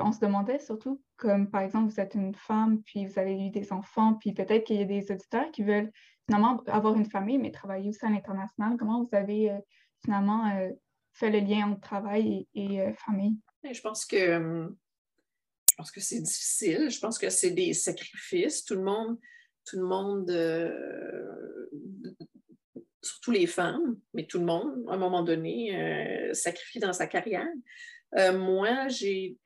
[0.00, 3.50] On se demandait surtout, comme par exemple, vous êtes une femme, puis vous avez eu
[3.50, 5.90] des enfants, puis peut-être qu'il y a des auditeurs qui veulent
[6.26, 8.76] finalement avoir une famille, mais travailler aussi à l'international.
[8.78, 9.52] Comment vous avez
[10.04, 10.50] finalement
[11.12, 13.36] fait le lien entre travail et, famille?
[13.70, 14.70] Je pense que
[15.70, 16.88] je pense que c'est difficile.
[16.88, 18.64] Je pense que c'est des sacrifices.
[18.64, 19.18] Tout le monde,
[19.66, 20.30] tout le monde,
[23.02, 27.48] surtout les femmes, mais tout le monde, à un moment donné, sacrifie dans sa carrière.
[28.14, 29.38] Moi, j'ai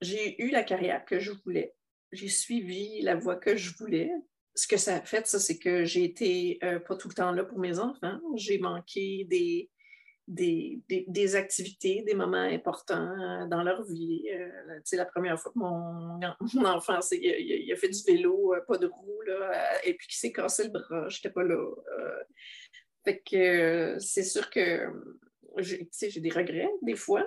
[0.00, 1.74] j'ai eu la carrière que je voulais.
[2.12, 4.10] J'ai suivi la voie que je voulais.
[4.54, 7.32] Ce que ça a fait, ça, c'est que j'ai été euh, pas tout le temps
[7.32, 8.18] là pour mes enfants.
[8.34, 9.70] J'ai manqué des,
[11.36, 14.24] activités, des moments importants dans leur vie.
[14.32, 16.20] Euh, la première fois que mon,
[16.64, 20.32] enfant il, a fait du vélo, euh, pas de roue, là, et puis qu'il s'est
[20.32, 21.62] cassé le bras, j'étais pas là.
[23.04, 24.90] fait que c'est sûr que
[25.58, 27.26] j'ai des regrets des fois,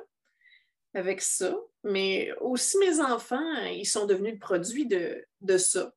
[0.93, 5.93] avec ça, mais aussi mes enfants, ils sont devenus le produit de, de ça.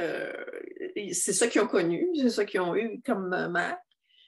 [0.00, 0.32] Euh,
[1.12, 3.78] c'est ça qu'ils ont connu, c'est ça qu'ils ont eu comme mère.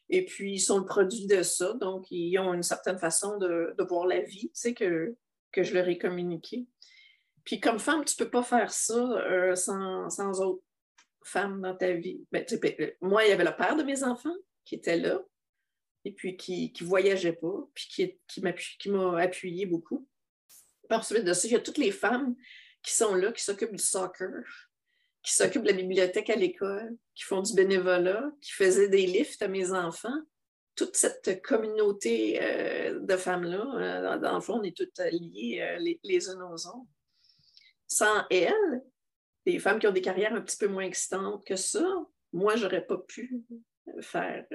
[0.09, 3.75] Et puis, ils sont le produit de ça, donc ils ont une certaine façon de,
[3.79, 5.15] de voir la vie, tu sais, que,
[5.53, 6.67] que je leur ai communiqué.
[7.45, 10.65] Puis, comme femme, tu ne peux pas faire ça euh, sans, sans autres
[11.25, 12.25] femmes dans ta vie.
[12.33, 15.23] Ben, ben, moi, il y avait le père de mes enfants qui était là,
[16.05, 18.19] et puis qui ne voyageait pas, puis qui,
[18.79, 20.09] qui m'a appuyé beaucoup.
[20.89, 22.35] Puis ensuite de ça, il y a toutes les femmes
[22.83, 24.45] qui sont là, qui s'occupent du soccer,
[25.23, 29.43] qui s'occupent de la bibliothèque à l'école, qui font du bénévolat, qui faisaient des lifts
[29.43, 30.19] à mes enfants.
[30.77, 35.79] Toute cette communauté euh, de femmes-là, euh, dans le fond, on est toutes liées euh,
[35.79, 36.89] les, les unes aux autres.
[37.87, 38.83] Sans elles,
[39.45, 41.85] les femmes qui ont des carrières un petit peu moins excitantes que ça,
[42.33, 43.43] moi, j'aurais pas pu
[44.01, 44.47] faire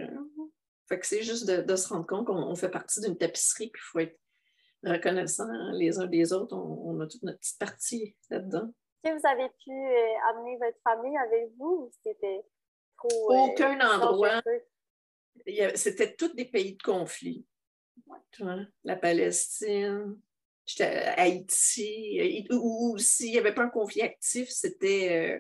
[0.88, 3.90] fait que c'est juste de, se rendre compte qu'on fait partie d'une tapisserie, puis il
[3.92, 4.20] faut être
[4.84, 6.56] reconnaissant les uns des autres.
[6.56, 8.72] On, a toute notre petite partie là-dedans.
[9.04, 12.42] Que vous avez pu euh, amener votre famille avec vous ou c'était
[12.98, 13.32] trop.
[13.32, 14.42] Euh, Aucun endroit.
[15.76, 17.46] C'était tous des pays de conflit.
[18.84, 20.20] La Palestine,
[21.18, 25.40] Haïti, ou s'il n'y avait pas un conflit actif, c'était euh,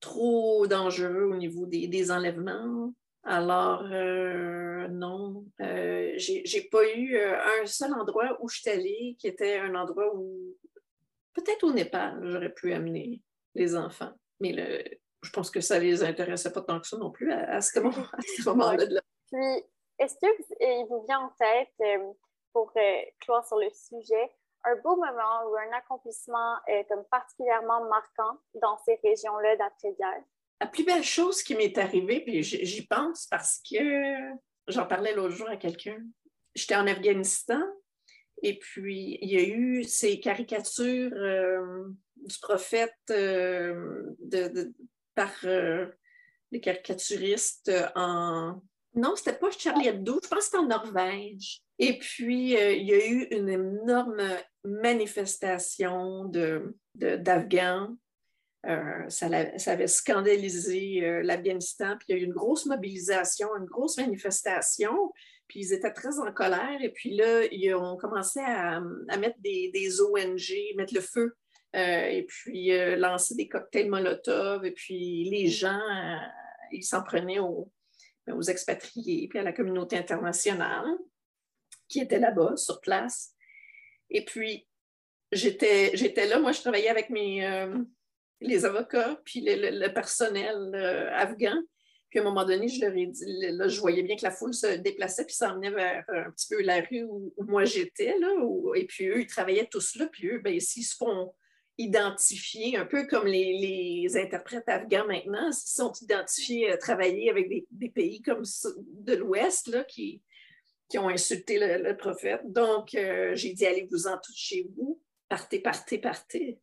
[0.00, 2.92] trop dangereux au niveau des enlèvements.
[3.28, 9.16] Alors, euh, non, euh, j'ai pas eu euh, un seul endroit où je suis allée
[9.18, 10.56] qui était un endroit où,
[11.34, 13.20] peut-être au Népal, j'aurais pu amener
[13.56, 14.12] les enfants.
[14.38, 14.84] Mais le,
[15.22, 17.80] je pense que ça les intéressait pas tant que ça non plus à, ce
[18.46, 19.02] moment-là.
[19.32, 19.64] Puis,
[19.98, 22.00] est-ce qu'il vous vient en tête,
[22.52, 22.72] pour
[23.22, 24.30] clore sur le sujet,
[24.64, 26.58] un beau moment ou un accomplissement
[26.88, 30.22] comme particulièrement marquant dans ces régions-là d'après-guerre?
[30.60, 34.14] La plus belle chose qui m'est arrivée, puis j'y pense parce que
[34.68, 35.98] j'en parlais l'autre jour à quelqu'un.
[36.54, 37.60] J'étais en Afghanistan
[38.42, 41.84] et puis il y a eu ces caricatures euh,
[42.16, 44.02] du prophète euh,
[45.14, 45.86] par euh,
[46.52, 48.62] les caricaturistes en.
[48.94, 51.60] Non, c'était pas Charlie Hebdo, je pense que c'était en Norvège.
[51.78, 54.22] Et puis, il y a eu une énorme
[54.64, 56.32] manifestation
[56.94, 57.94] d'Afghans
[58.64, 63.66] euh, ça, avait scandalisé euh, l'Afghanistan, puis il y a eu une grosse mobilisation, une
[63.66, 65.12] grosse manifestation,
[65.46, 68.80] puis ils étaient très en colère, et puis là, ils ont commencé à,
[69.18, 71.36] mettre des, ONG, mettre le feu,
[71.76, 75.80] euh, et puis lancer des cocktails Molotov, et puis les gens,
[76.72, 77.70] ils s'en prenaient aux,
[78.28, 80.88] aux expatriés, puis à la communauté internationale
[81.88, 83.32] qui était là-bas, sur place.
[84.10, 84.66] Et puis,
[85.30, 87.44] j'étais là, moi, je travaillais avec mes
[88.40, 91.56] les avocats, puis le, personnel euh, afghan.
[92.10, 94.30] Puis à un moment donné, je leur ai dit, là, je voyais bien que la
[94.30, 98.28] foule se déplaçait puis s'emmenait vers un petit peu la rue où, moi j'étais, là,
[98.74, 101.32] et puis eux, ils travaillaient tous là, puis eux, bien, s'ils se font
[101.78, 107.88] identifier, un peu comme les, interprètes afghans maintenant, s'ils sont identifiés à travailler avec des,
[107.90, 108.44] pays comme
[108.78, 110.22] de l'Ouest, là, qui,
[110.88, 112.40] qui ont insulté le, prophète.
[112.44, 116.58] Donc, euh, j'ai dit, allez-vous-en tous chez vous, partez, partez, partez.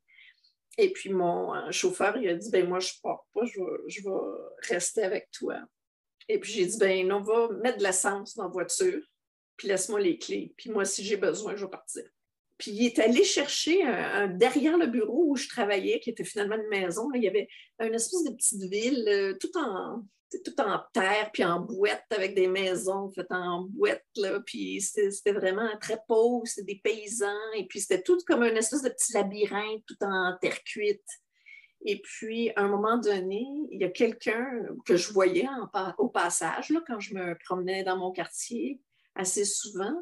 [0.77, 4.09] Et puis mon euh, chauffeur, il a dit, ben moi, je pars pas, je vais,
[4.67, 5.59] rester avec toi.
[6.27, 9.01] Et puis j'ai dit, ben on va mettre de l'essence dans la voiture,
[9.57, 10.53] puis laisse-moi les clés.
[10.57, 12.03] Puis moi, si j'ai besoin, je vais partir.
[12.57, 16.55] Puis il est allé chercher un, derrière le bureau où je travaillais, qui était finalement
[16.55, 17.09] une maison.
[17.13, 17.47] il y avait
[17.79, 20.03] une espèce de petite ville, euh, tout en
[20.39, 25.33] tout en terre, puis en boîte, avec des maisons faites en boîte, là, puis c'était
[25.33, 29.13] vraiment très pauvre, c'était des paysans, et puis c'était tout comme un espèce de petit
[29.13, 31.05] labyrinthe, tout en terre cuite.
[31.85, 34.47] Et puis, à un moment donné, il y a quelqu'un
[34.85, 35.47] que je voyais
[35.97, 38.79] au passage, quand je me promenais dans mon quartier
[39.15, 39.93] assez souvent,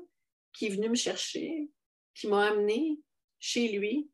[0.53, 1.69] qui est venu me chercher,
[2.13, 2.99] qui m'a amené
[3.39, 4.09] chez lui,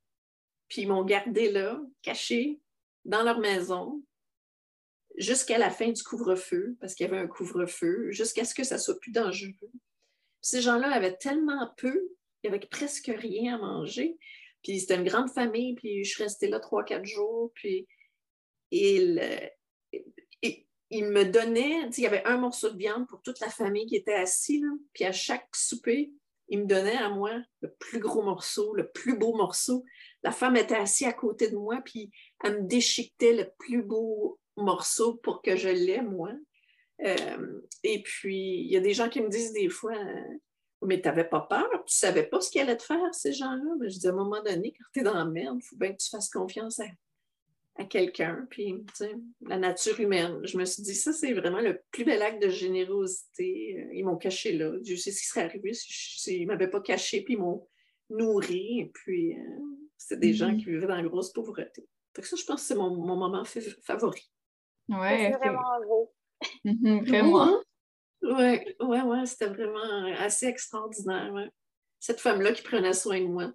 [0.68, 2.60] puis ils m'ont gardé là, caché,
[3.06, 4.04] dans leur maison,
[5.18, 8.78] jusqu'à la fin du couvre-feu, parce qu'il y avait un couvre-feu, jusqu'à ce que ça
[8.78, 9.72] soit plus dangereux.
[10.42, 12.10] Ces gens-là avaient tellement peu,
[12.44, 14.18] il n'y avait presque rien à manger.
[14.64, 17.88] Puis c'était une grande famille, puis je suis restée là trois, quatre jours, puis
[18.72, 19.22] il,
[20.90, 23.96] il me donnait, il y avait un morceau de viande pour toute la famille qui
[23.96, 26.12] était assise, puis à chaque souper,
[26.50, 27.32] il me donnait à moi
[27.62, 29.84] le plus gros morceau, le plus beau morceau.
[30.24, 32.12] La femme était assise à côté de moi, puis
[32.44, 36.32] elle me déchiquetait le plus beau morceau pour que je l'aie, moi.
[37.06, 39.96] Euh, et puis, il y a des gens qui me disent des fois,
[40.82, 43.34] mais tu n'avais pas peur, tu ne savais pas ce qu'ils allaient te faire, ces
[43.34, 43.76] gens-là.
[43.80, 45.76] Mais je dis, à un moment donné, quand tu es dans la merde, il faut
[45.76, 46.86] bien que tu fasses confiance à,
[47.78, 48.48] à quelqu'un.
[48.50, 48.86] Puis,
[49.42, 50.40] la nature humaine.
[50.44, 53.78] Je me suis dit, ça, c'est vraiment le plus bel acte de générosité.
[53.80, 54.78] Euh, ils m'ont caché là.
[54.80, 57.68] Dieu sait ce qui serait arrivé si ils ne m'avaient pas caché, puis ils m'ont
[58.10, 58.80] nourri.
[58.80, 59.44] Et puis, euh,
[59.98, 60.58] c'était des gens mm-hmm.
[60.58, 61.88] qui vivaient dans la grosse pauvreté.
[62.16, 63.44] Donc ça, je pense que c'est mon, moment
[63.84, 64.30] favori.
[64.90, 66.14] Ouais, c'est vraiment beau.
[66.66, 67.62] Mm-hmm, vraiment.
[68.24, 71.32] Oui, ouais, ouais, c'était vraiment assez extraordinaire.
[72.00, 73.54] Cette femme-là qui prenait soin de moi.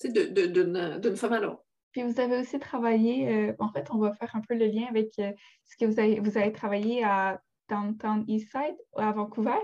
[0.00, 1.65] Tu sais, d'une femme à l'autre.
[1.96, 4.84] Puis vous avez aussi travaillé, euh, en fait, on va faire un peu le lien
[4.90, 5.32] avec euh,
[5.64, 9.56] ce que vous avez, vous avez travaillé à Downtown Eastside, à Vancouver.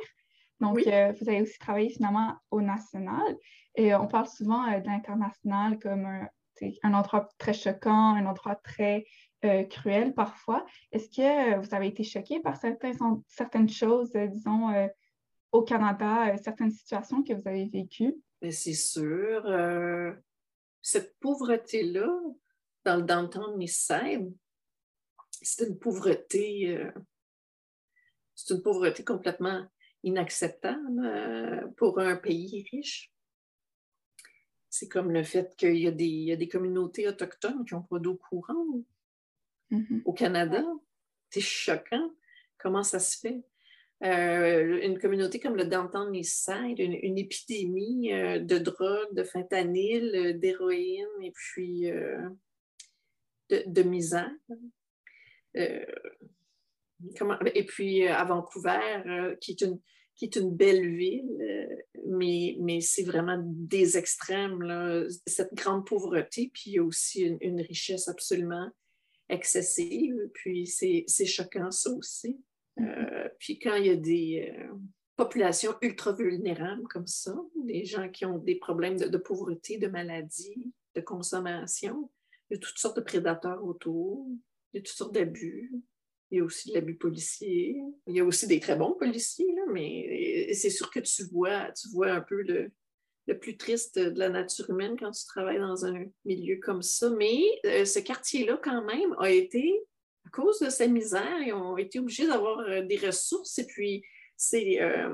[0.58, 3.36] Donc, euh, vous avez aussi travaillé finalement au national.
[3.74, 6.26] Et on parle souvent de l'international comme un,
[6.84, 9.04] un, endroit très choquant, un endroit très
[9.68, 10.64] cruel parfois.
[10.90, 12.96] Est-ce que vous avez été choqué par certaines,
[13.28, 14.88] certaines choses, disons,
[15.50, 18.14] au Canada, certaines situations que vous avez vécues?
[18.40, 19.42] C'est sûr
[20.82, 22.08] cette pauvreté-là,
[22.84, 24.34] dans le downtown Eastside,
[25.30, 26.90] c'est une pauvreté, euh,
[28.34, 29.66] c'est une pauvreté complètement
[30.02, 33.12] inacceptable euh, pour un pays riche.
[34.68, 38.84] C'est comme le fait qu'il y, a des communautés autochtones qui n'ont pas d'eau courante
[39.70, 40.02] mm-hmm.
[40.04, 40.64] au Canada.
[41.30, 42.10] C'est choquant
[42.58, 43.44] comment ça se fait?
[44.04, 50.12] Euh, une communauté comme le Downtown Eastside, une, une épidémie euh, de drogue, de fentanyl,
[50.14, 51.88] euh, d'héroïne et puis
[53.48, 54.30] de, misère.
[55.54, 55.86] et
[57.66, 59.78] puis à Vancouver, qui, est une,
[60.16, 66.50] qui est une belle ville, mais, mais c'est vraiment des extrêmes, là, cette grande pauvreté,
[66.52, 68.68] puis aussi une, une richesse absolument
[69.28, 72.40] excessive, puis c'est choquant ça aussi.
[72.80, 74.74] Euh, puis quand il y a des euh,
[75.16, 80.72] populations ultra vulnérables comme ça, des gens qui ont des problèmes de, pauvreté, de maladie,
[80.94, 82.11] de consommation,
[82.50, 84.26] il y a toutes sortes de prédateurs autour,
[84.72, 85.72] il y a toutes sortes d'abus.
[86.30, 87.76] Il y a aussi de l'abus policier.
[88.06, 91.88] Il y a aussi des très bons policiers, mais c'est sûr que tu vois, tu
[91.90, 92.72] vois un peu le,
[93.26, 97.11] le, plus triste de la nature humaine quand tu travailles dans un milieu comme ça.
[97.11, 99.78] Mais euh, ce quartier-là, quand même, a été
[100.32, 103.58] cause de sa misère, ils ont été obligés d'avoir euh, des ressources.
[103.58, 104.02] Et puis,
[104.36, 105.10] c'est euh,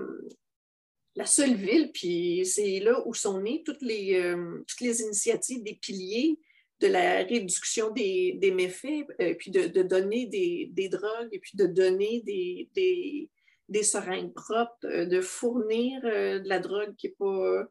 [1.16, 5.62] la seule ville, puis c'est là où sont nées toutes les, euh, toutes les initiatives
[5.62, 6.38] des piliers
[6.80, 9.04] de la réduction des, méfaits,
[9.40, 13.28] puis de, donner des, drogues, et puis de donner des,
[13.68, 17.64] des, seringues propres, de fournir de la drogue qui n'est pas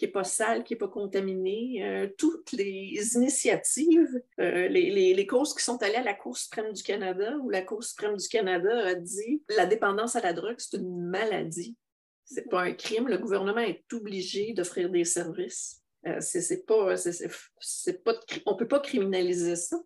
[0.00, 5.26] qui n'est pas sale, qui n'est pas contaminée, euh, toutes les initiatives, euh, les, les,
[5.26, 8.26] causes qui sont allées à la Cour suprême du Canada, où la Cour suprême du
[8.26, 11.76] Canada a dit la dépendance à la drogue, c'est une maladie.
[12.24, 13.08] C'est pas un crime.
[13.08, 15.82] Le gouvernement est obligé d'offrir des services.
[16.06, 18.14] Euh, c'est pas, c'est pas,
[18.46, 19.76] on peut pas criminaliser ça,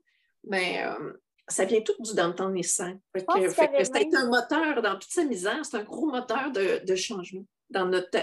[0.44, 0.80] mais
[1.48, 3.00] ça vient tout du downtown Nissan.
[3.12, 6.94] Fait que, c'est un moteur dans toute sa misère, c'est un gros moteur de, de
[6.94, 8.20] changement dans notre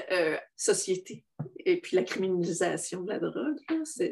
[0.56, 1.26] société
[1.58, 3.58] et puis la criminalisation de la drogue,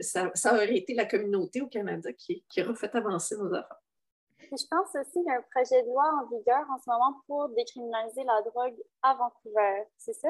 [0.02, 3.82] ça, ça, aurait été la communauté au Canada qui, qui aurait fait avancer nos affaires.
[4.52, 7.22] Je pense aussi qu'il y a un projet de loi en vigueur en ce moment
[7.28, 10.30] pour décriminaliser la drogue à Vancouver, c'est ça?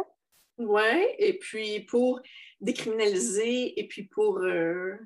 [0.57, 2.19] Oui, et puis pour
[2.59, 4.97] décriminaliser et puis pour euh,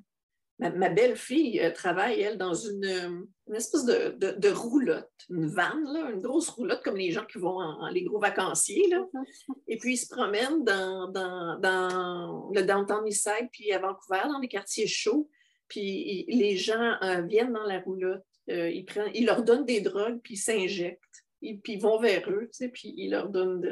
[0.59, 6.81] ma, belle-fille euh, travaille, elle, dans une, espèce de, roulotte, une vanne, une grosse roulotte
[6.83, 8.87] comme les gens qui vont en, les gros vacanciers.
[8.89, 9.05] Là.
[9.67, 14.47] Et puis, ils se promènent dans, dans, le downtown Eastside, puis à Vancouver, dans les
[14.47, 15.29] quartiers chauds.
[15.67, 19.81] Puis les gens euh, viennent dans la roulotte, euh, ils, prennent, ils leur donnent des
[19.81, 20.99] drogues, puis ils s'injectent.
[21.41, 23.65] Et puis ils vont vers eux, puis ils leur donnent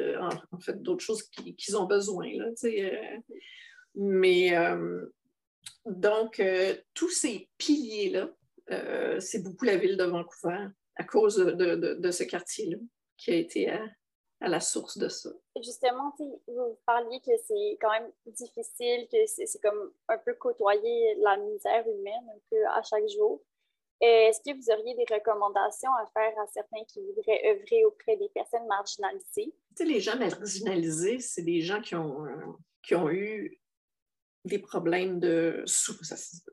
[0.50, 2.28] en, fait d'autres choses qu'ils ont besoin.
[2.34, 2.46] Là,
[3.94, 4.52] mais
[5.84, 8.28] donc, euh, tous ces piliers-là,
[8.70, 12.78] euh, c'est beaucoup la ville de Vancouver à cause de, ce quartier-là
[13.16, 13.84] qui a été à,
[14.40, 15.30] la source de ça.
[15.62, 21.36] Justement, vous parliez que c'est quand même difficile, que c'est comme un peu côtoyer la
[21.36, 23.40] misère humaine un peu à chaque jour.
[24.00, 28.28] Est-ce que vous auriez des recommandations à faire à certains qui voudraient œuvrer auprès des
[28.30, 29.54] personnes marginalisées?
[29.76, 32.26] Tu sais, les gens marginalisés, c'est des gens qui ont,
[32.82, 33.61] qui ont eu
[34.44, 35.62] des problèmes de...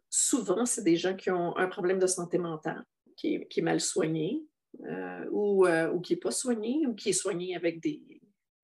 [0.10, 2.84] Souvent, c'est des gens qui ont un problème de santé mentale
[3.16, 4.42] qui est, mal soigné
[4.82, 8.02] euh, ou, euh, ou, qui n'est pas soigné ou qui est soigné avec des,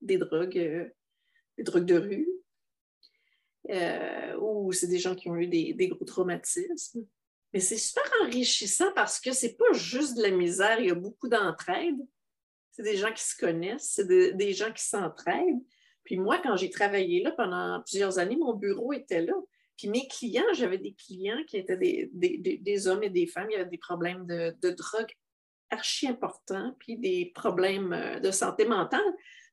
[0.02, 0.88] des drogues, euh,
[1.58, 2.30] des drogues de rue.
[4.40, 7.06] ou c'est des gens qui ont eu des gros traumatismes.
[7.54, 10.96] Mais c'est super enrichissant parce que c'est pas juste de la misère, il y a
[10.96, 11.98] beaucoup d'entraide.
[12.72, 15.64] C'est des gens qui se connaissent, c'est des gens qui s'entraident.
[16.06, 19.34] Puis moi, quand j'ai travaillé là pendant plusieurs années, mon bureau était là.
[19.78, 23.54] Puis mes clients, j'avais des clients qui étaient des, des, hommes et des femmes, il
[23.54, 25.12] y avait des problèmes de, de drogue
[25.72, 29.02] archi importants, puis des problèmes euh, de santé mentale.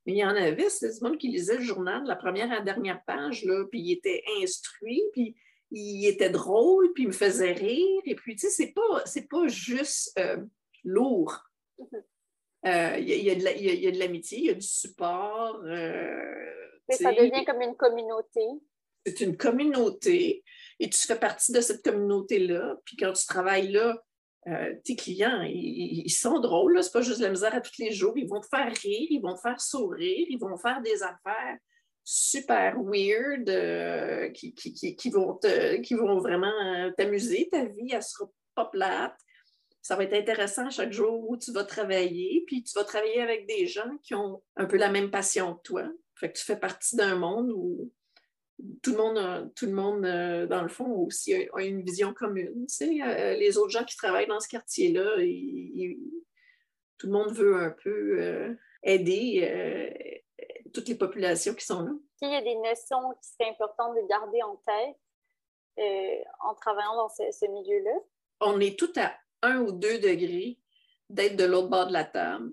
[0.07, 2.51] Mais il y en avait, c'était du monde qui lisait le journal de la première
[2.53, 5.35] à la dernière page, là, puis il était instruit, puis
[5.71, 8.03] il était drôle, puis il me faisait rire.
[8.05, 10.45] Et puis, tu sais, c'est pas, c'est pas juste euh,
[10.85, 11.45] lourd.
[12.65, 15.61] Euh, il y, a, de l'amitié, il y a du support.
[15.65, 16.23] Euh,
[16.91, 18.41] ça devient comme une communauté.
[19.05, 20.45] C'est une communauté
[20.79, 22.77] et tu fais partie de cette communauté-là.
[22.85, 24.01] Puis quand tu travailles là,
[24.85, 26.83] tes clients, ils, sont drôles.
[26.83, 28.13] C'est pas juste la misère à tous les jours.
[28.17, 31.59] Ils vont te faire rire, ils vont te faire sourire, ils vont faire des affaires
[32.05, 35.39] super weird euh, qui, qui, vont
[35.83, 37.49] qui vont vraiment euh, t'amuser.
[37.51, 39.17] Ta vie, elle sera pas plate.
[39.83, 43.47] Ça va être intéressant chaque jour où tu vas travailler, puis tu vas travailler avec
[43.47, 45.85] des gens qui ont un peu la même passion que toi.
[46.15, 47.91] Fait que tu fais partie d'un monde où
[48.81, 52.67] tout le monde, tout le monde euh, dans le fond, aussi a, une vision commune.
[52.81, 55.17] les autres gens qui travaillent dans ce quartier-là,
[56.99, 60.23] tout le monde veut un peu aider
[60.73, 61.91] toutes les populations qui sont là.
[62.23, 64.97] Il y a des notions qui seraient importantes de garder en tête
[65.79, 67.99] euh, en travaillant dans ce, milieu-là.
[68.41, 70.59] On est tout à un ou deux degrés
[71.11, 72.51] d'être de l'autre bord de la table.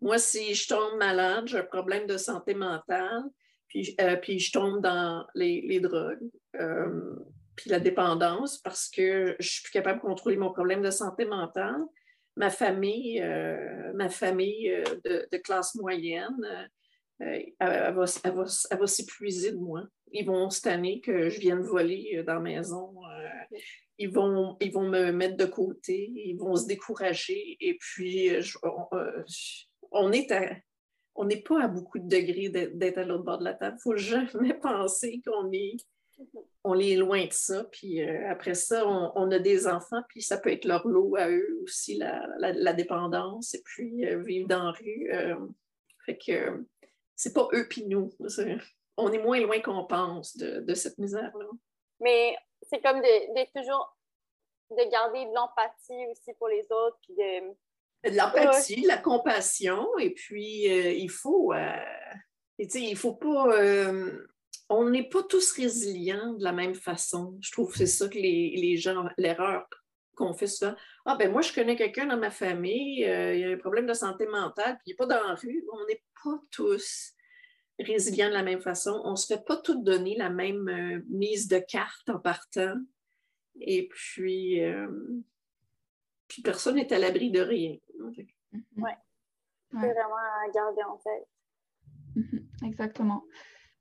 [0.00, 3.22] Moi, si je tombe malade, j'ai un problème de santé mentale,
[3.68, 6.28] puis, euh, je tombe dans les, drogues,
[6.60, 7.14] euh,
[7.56, 11.24] puis la dépendance, parce que je suis plus capable de contrôler mon problème de santé
[11.24, 11.80] mentale.
[12.36, 13.22] Ma famille,
[13.94, 16.70] ma famille de, de, classe moyenne,
[17.22, 19.84] euh, elle, va, s'épuiser de moi.
[20.12, 22.94] Ils vont cette année que je vienne voler euh, dans la maison.
[24.02, 27.56] Euh, ils, vont, ils vont me mettre de côté, ils vont se décourager.
[27.60, 28.30] Et puis,
[29.92, 30.32] on, est
[31.14, 33.76] on n'est pas à beaucoup de degrés d'être à l'autre bord de la table.
[33.84, 35.76] Il ne faut jamais penser qu'on est,
[36.64, 37.64] on est loin de ça.
[37.64, 41.60] Puis après ça, on, a des enfants, puis ça peut être leur lot à eux
[41.62, 45.10] aussi, la, dépendance, et puis vivre dans la rue.
[46.06, 46.64] fait que
[47.22, 48.10] c'est pas eux puis nous.
[48.96, 51.46] on est moins loin qu'on pense de, cette misère-là.
[52.00, 52.34] Mais
[52.72, 53.96] c'est comme de, toujours
[54.70, 56.98] de garder de l'empathie aussi pour les autres.
[57.02, 58.10] Puis de...
[58.10, 61.52] de l'empathie, de la compassion, et puis euh, il faut.
[61.52, 61.76] Euh,
[62.58, 63.48] il faut pas.
[63.58, 64.26] Euh,
[64.68, 67.36] on n'est pas tous résilients de la même façon.
[67.42, 69.66] Je trouve que c'est ça que les, les gens, l'erreur
[70.14, 70.74] qu'on fait souvent.
[71.04, 73.94] Ah, ben moi, je connais quelqu'un dans ma famille, euh, il a un problème de
[73.94, 75.64] santé mentale, puis il n'est pas dans la rue.
[75.72, 77.12] On n'est pas tous
[77.78, 79.00] résilients de la même façon.
[79.04, 82.74] On ne se fait pas tout donner la même euh, mise de carte en partant.
[83.60, 84.88] Et puis, euh,
[86.28, 87.76] puis personne n'est à l'abri de rien.
[88.00, 88.28] Oui.
[88.76, 88.96] Ouais.
[89.70, 91.28] C'est vraiment à garder en tête.
[92.16, 92.66] Mm-hmm.
[92.66, 93.24] Exactement.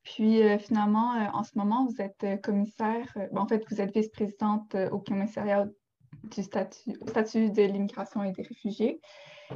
[0.04, 5.68] Puis finalement, en ce moment, vous êtes commissaire, en fait, vous êtes vice-présidente au commissariat
[6.24, 9.00] du statut, statut de l'immigration et des réfugiés.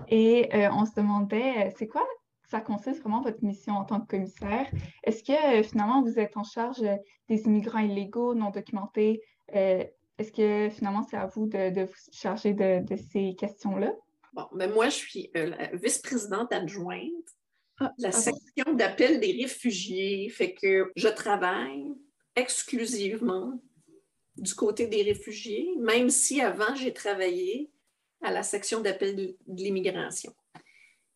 [0.08, 2.06] Et euh, on se demandait, euh, c'est quoi
[2.49, 4.67] ça consiste vraiment votre mission en tant que commissaire?
[5.03, 6.81] Est-ce que euh, finalement vous êtes en charge
[7.29, 9.21] des immigrants illégaux, non documentés?
[9.47, 13.93] Est-ce que finalement c'est à vous de, vous charger de, ces questions-là?
[14.34, 15.31] Bon, mais moi, je suis
[15.73, 17.12] vice-présidente adjointe
[17.79, 20.29] ah, la section d'appel des réfugiés.
[20.29, 21.93] Fait que je travaille
[22.36, 23.62] exclusivement
[24.38, 27.71] du côté des réfugiés, même si avant, j'ai travaillé
[28.21, 30.34] à la section d'appel de, l'immigration.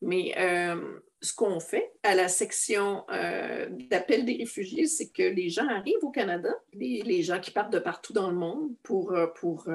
[0.01, 5.49] Mais euh, ce qu'on fait à la section euh, d'appel des réfugiés, c'est que les
[5.49, 9.27] gens arrivent au Canada, les, gens qui partent de partout dans le monde pour, euh,
[9.27, 9.67] pour,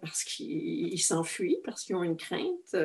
[0.00, 2.76] parce qu'ils s'enfuient, parce qu'ils ont une crainte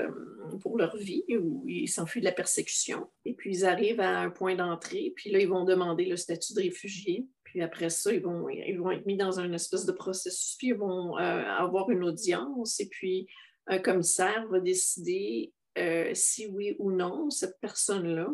[0.61, 3.07] pour leur vie ou ils s'enfuient de la persécution.
[3.25, 6.53] Et puis ils arrivent à un point d'entrée, puis là, ils vont demander le statut
[6.53, 7.25] de réfugié.
[7.43, 10.67] Puis après ça, ils vont, ils vont être mis dans un espèce de processus, puis
[10.67, 13.27] ils vont avoir une audience, et puis
[13.67, 18.29] un commissaire va décider euh, si oui ou non cette personne-là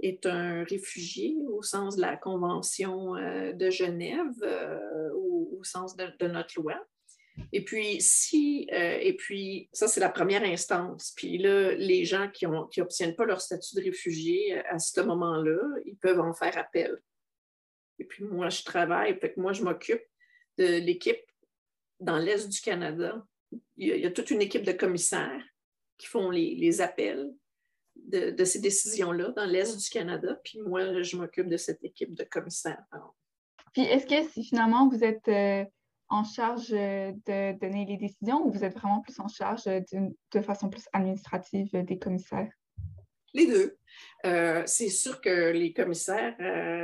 [0.00, 4.34] est un réfugié au sens de la Convention euh, de Genève
[5.14, 6.86] ou au sens de, notre loi.
[7.52, 11.12] Et puis, si, euh, et puis, ça, c'est la première instance.
[11.16, 15.96] Puis là, les gens qui n'obtiennent pas leur statut de réfugié à ce moment-là, ils
[15.96, 16.98] peuvent en faire appel.
[17.98, 20.02] Et puis, moi, je travaille, fait que moi, je m'occupe
[20.58, 21.20] de l'équipe
[22.00, 23.24] dans l'Est du Canada.
[23.76, 25.44] Il y, a, toute une équipe de commissaires
[25.98, 27.32] qui font les, appels
[27.96, 30.38] de, ces décisions-là dans l'Est du Canada.
[30.44, 32.84] Puis moi, je m'occupe de cette équipe de commissaires.
[33.72, 35.64] Puis est-ce que si finalement vous êtes euh,
[36.08, 40.40] en charge euh, de donner les décisions ou vous êtes vraiment plus en charge de
[40.40, 42.50] façon plus administrative des commissaires?
[43.34, 43.76] Les deux.
[44.24, 46.34] Euh, c'est sûr que les commissaires,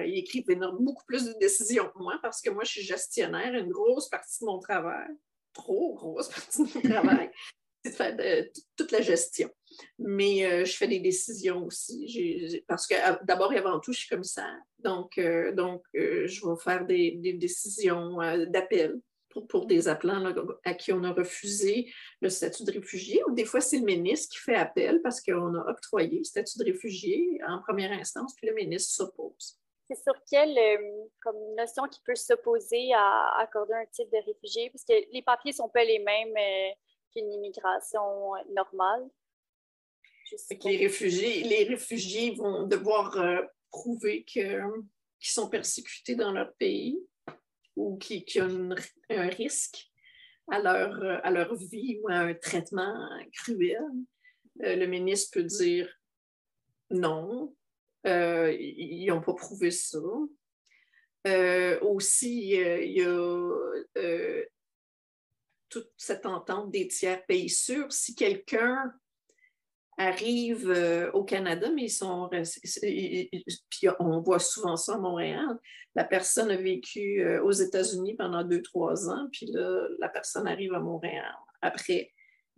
[0.04, 0.44] ils écrivent
[0.80, 3.54] beaucoup plus de décisions que moi parce que moi, je suis gestionnaire.
[3.54, 5.08] Une grosse partie de mon travail,
[5.54, 7.30] trop grosse partie de mon travail,
[7.91, 8.16] faire
[8.76, 9.51] toute la gestion.
[9.99, 12.62] Mais euh, je fais des décisions aussi.
[12.68, 14.59] Parce que d'abord et avant tout, je suis commissaire.
[14.78, 18.18] Donc, euh, donc euh, je vais faire des, décisions
[18.49, 19.01] d'appel
[19.49, 20.33] pour, des appelants
[20.64, 23.22] à qui on a refusé le statut de réfugié.
[23.28, 26.59] Ou des fois, c'est le ministre qui fait appel parce qu'on a octroyé le statut
[26.59, 29.59] de réfugié en première instance, puis le ministre s'oppose.
[29.89, 30.57] C'est sur quelle
[31.20, 34.70] comme notion qui peut s'opposer à accorder un titre de réfugié?
[34.70, 36.35] Parce que les papiers sont pas les mêmes
[37.12, 39.08] qu'une immigration normale.
[40.64, 44.62] Les réfugiés, les réfugiés vont devoir euh, prouver qu'ils
[45.20, 46.98] sont persécutés dans leur pays
[47.76, 48.74] ou qu'ils ont
[49.10, 49.90] un risque
[50.50, 53.82] à leur, à leur vie ou à un traitement cruel.
[54.62, 55.88] Euh, le ministre peut dire
[56.90, 57.54] non,
[58.06, 59.98] euh, ils n'ont pas prouvé ça.
[61.82, 63.48] aussi, il y a
[65.72, 67.90] toute cette entente des tiers pays sûrs.
[67.90, 68.92] Si quelqu'un
[69.96, 71.86] arrive euh, au Canada, mais
[73.98, 75.58] on voit souvent ça à Montréal.
[75.94, 80.46] La personne a vécu euh, aux États-Unis pendant deux, trois ans, puis là, la personne
[80.46, 81.34] arrive à Montréal.
[81.62, 82.12] Après,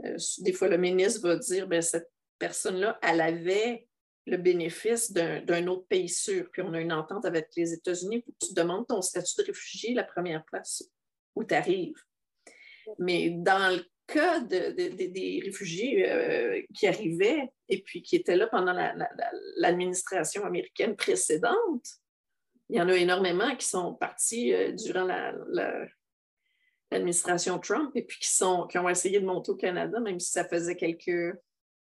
[0.04, 3.86] euh, des fois, le ministre va dire ben, cette personne-là, elle avait
[4.26, 8.32] le bénéfice d'un autre pays sûr, puis on a une entente avec les États-Unis pour
[8.32, 10.82] que tu demandes ton statut de réfugié la première place
[11.34, 12.00] où tu arrives.
[12.98, 18.74] Mais dans le cas des réfugiés euh, qui arrivaient et puis qui étaient là pendant
[19.56, 21.86] l'administration américaine précédente,
[22.70, 25.06] il y en a énormément qui sont partis euh, durant
[26.90, 30.30] l'administration Trump et puis qui, sont, qui ont essayé de monter au Canada, même si
[30.30, 31.36] ça faisait quelques,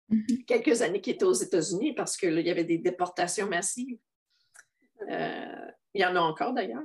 [0.09, 0.45] mm-hmm.
[0.45, 3.99] quelques années qu'ils étaient aux États-Unis parce qu'il y avait des déportations massives.
[5.09, 6.83] Euh, il y en a encore d'ailleurs.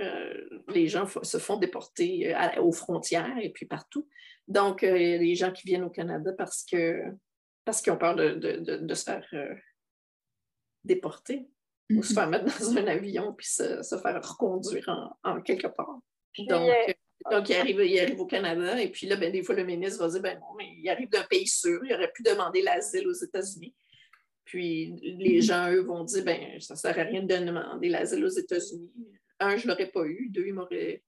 [0.00, 4.08] Euh, les gens se font déporter euh, aux frontières et puis partout.
[4.48, 7.02] Donc, euh, il y a des gens qui viennent au Canada parce que
[7.64, 9.28] parce qu'ils ont peur de, se faire
[10.82, 11.46] déporter
[11.90, 12.14] ou se mm-hmm.
[12.14, 14.88] faire mettre dans un avion puis se, faire reconduire
[15.22, 16.00] en, quelque part.
[16.38, 16.72] Donc,
[17.30, 20.02] donc il, arrive, il arrive au Canada et puis là, ben, des fois, le ministre
[20.02, 23.06] va dire ben non, mais il arrive d'un pays sûr, il aurait pu demander l'asile
[23.06, 23.74] aux États-Unis.
[24.46, 25.42] Puis les mm-hmm.
[25.42, 28.90] gens, eux, vont dire ben ça ne sert à rien de demander l'asile aux États-Unis
[29.40, 30.28] un, je ne l'aurais pas eu.
[30.30, 31.02] Deux, il m'aurait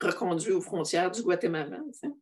[0.00, 1.80] reconduit aux frontières du Guatemala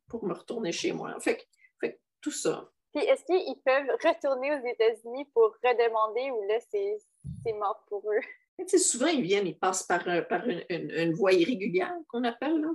[0.09, 1.19] pour me retourner chez moi.
[1.21, 1.47] Fait,
[1.81, 2.71] fait tout ça.
[2.95, 8.67] Puis est-ce qu'ils peuvent retourner aux États-Unis pour redemander ou là, c'est mort pour eux?
[8.79, 12.61] souvent, ils viennent, ils passent par, par une, voie irrégulière qu'on appelle.
[12.61, 12.71] Là.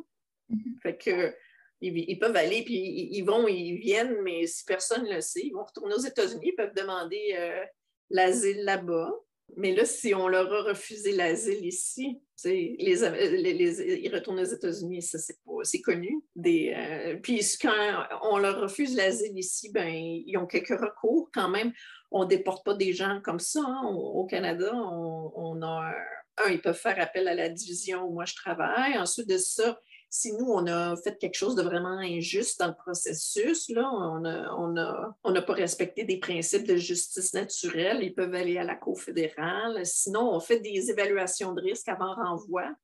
[0.52, 0.80] Mm-hmm.
[0.82, 1.36] Fait que,
[1.82, 5.52] ils, peuvent aller, puis ils, vont, ils viennent, mais si personne ne le sait, ils
[5.52, 7.66] vont retourner aux États-Unis, ils peuvent demander euh,
[8.10, 9.12] l'asile là-bas.
[9.56, 15.18] Mais là, si on leur a refusé l'asile ici, les, ils retournent aux États-Unis, ça,
[15.64, 16.22] c'est connu.
[16.46, 21.72] Euh, puis quand on leur refuse l'asile ici, ben, ils ont quelques recours quand même.
[22.12, 23.62] On ne déporte pas des gens comme ça.
[23.66, 23.84] Hein.
[23.86, 25.94] au Canada, on, a
[26.38, 28.98] un, ils peuvent faire appel à la division où moi je travaille.
[28.98, 29.80] Ensuite de ça,
[30.16, 34.20] si nous, on a fait quelque chose de vraiment injuste dans le processus, là, on
[34.20, 38.64] n'a on a, on pas respecté des principes de justice naturelle, ils peuvent aller à
[38.64, 39.84] la Cour fédérale.
[39.88, 42.76] Sinon, on fait des évaluations de risque avant renvoi.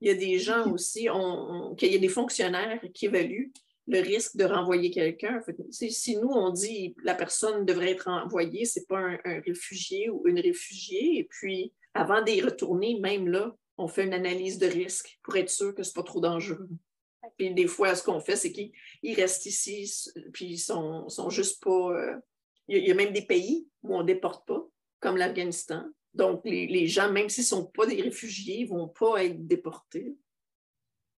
[0.00, 3.52] Il y a des gens aussi, on, il y a des fonctionnaires qui évaluent
[3.86, 5.38] le risque de renvoyer quelqu'un.
[5.70, 10.08] Si nous, on dit la personne devrait être renvoyée, ce n'est pas un, un, réfugié
[10.08, 14.66] ou une réfugiée, et puis avant d'y retourner, même là, on fait une analyse de
[14.66, 16.68] risque pour être sûr que ce n'est pas trop dangereux.
[17.36, 18.72] Puis des fois, ce qu'on fait, c'est qu'ils
[19.16, 19.90] restent ici,
[20.32, 21.90] puis ils sont, sont juste pas.
[21.92, 22.16] Euh,
[22.68, 24.62] il y a même des pays où on ne déporte pas,
[25.00, 25.84] comme l'Afghanistan.
[26.12, 30.16] Donc, les, gens, même s'ils ne sont pas des réfugiés, ne vont pas être déportés.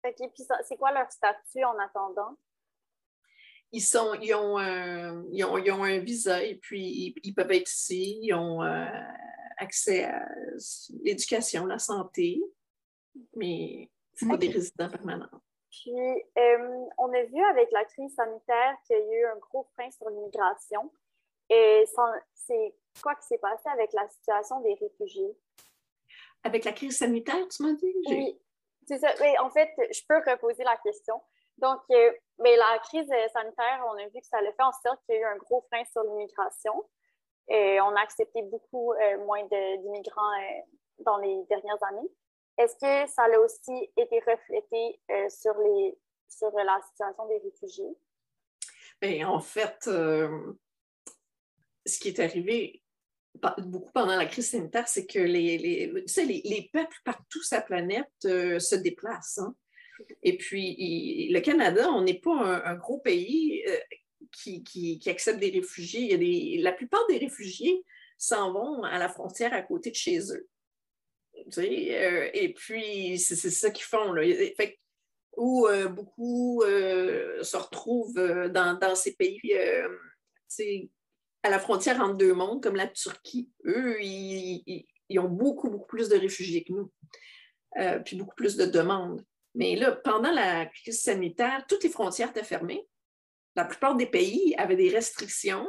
[0.03, 2.37] Puis c'est quoi leur statut en attendant?
[3.73, 7.53] Ils, sont, ils, ont, un, ils, ont, ils ont un visa et puis ils, peuvent
[7.53, 8.19] être ici.
[8.23, 8.87] Ils ont euh,
[9.63, 10.27] accès à
[11.03, 12.43] l'éducation, la santé,
[13.35, 15.41] mais ce pas des résidents permanents.
[15.71, 15.93] Puis,
[16.99, 20.09] on a vu avec la crise sanitaire qu'il y a eu un gros frein sur
[20.11, 20.93] l'immigration.
[21.49, 21.85] Et
[22.35, 25.37] c'est quoi qui s'est passé avec la situation des réfugiés?
[26.45, 27.95] Avec la crise sanitaire, tu m'as dit?
[28.07, 28.39] Oui,
[28.87, 29.09] c'est ça.
[29.41, 31.21] en fait, je peux reposer la question.
[31.59, 35.01] Donc, euh, mais la crise sanitaire, on a vu que ça a fait en sorte
[35.05, 36.85] qu'il y a eu un gros frein sur l'immigration.
[37.49, 40.61] Et on a accepté beaucoup euh, moins d'immigrants euh,
[41.01, 42.09] dans les dernières années.
[42.59, 47.97] Est-ce que ça a aussi été reflété sur, les, sur la situation des réfugiés?
[49.01, 50.39] Bien, en fait, ce
[51.99, 52.83] qui est arrivé
[53.59, 58.75] beaucoup pendant la crise sanitaire, c'est que les, les, les, peuples partout la planète se
[58.77, 59.39] déplacent.
[59.39, 59.57] Hein.
[60.23, 63.77] Et puis, le Canada, on n'est pas un, gros pays euh,
[64.31, 66.15] qui, accepte des réfugiés.
[66.15, 67.85] Il y a la plupart des réfugiés
[68.19, 70.49] s'en vont à la frontière à côté de chez eux.
[71.59, 74.13] Euh, et puis, c'est ça qu'ils font.
[74.13, 74.23] Là.
[75.37, 79.41] Où euh, beaucoup se retrouvent dans, ces pays
[81.43, 83.51] à la frontière entre deux mondes, comme la Turquie.
[83.65, 84.87] Eux, ils,
[85.19, 86.93] ont beaucoup, beaucoup plus de réfugiés que nous,
[88.05, 89.25] puis beaucoup plus de demandes.
[89.55, 92.87] Mais là, pendant la crise sanitaire, toutes les frontières étaient fermées.
[93.55, 95.67] La plupart des pays avaient des restrictions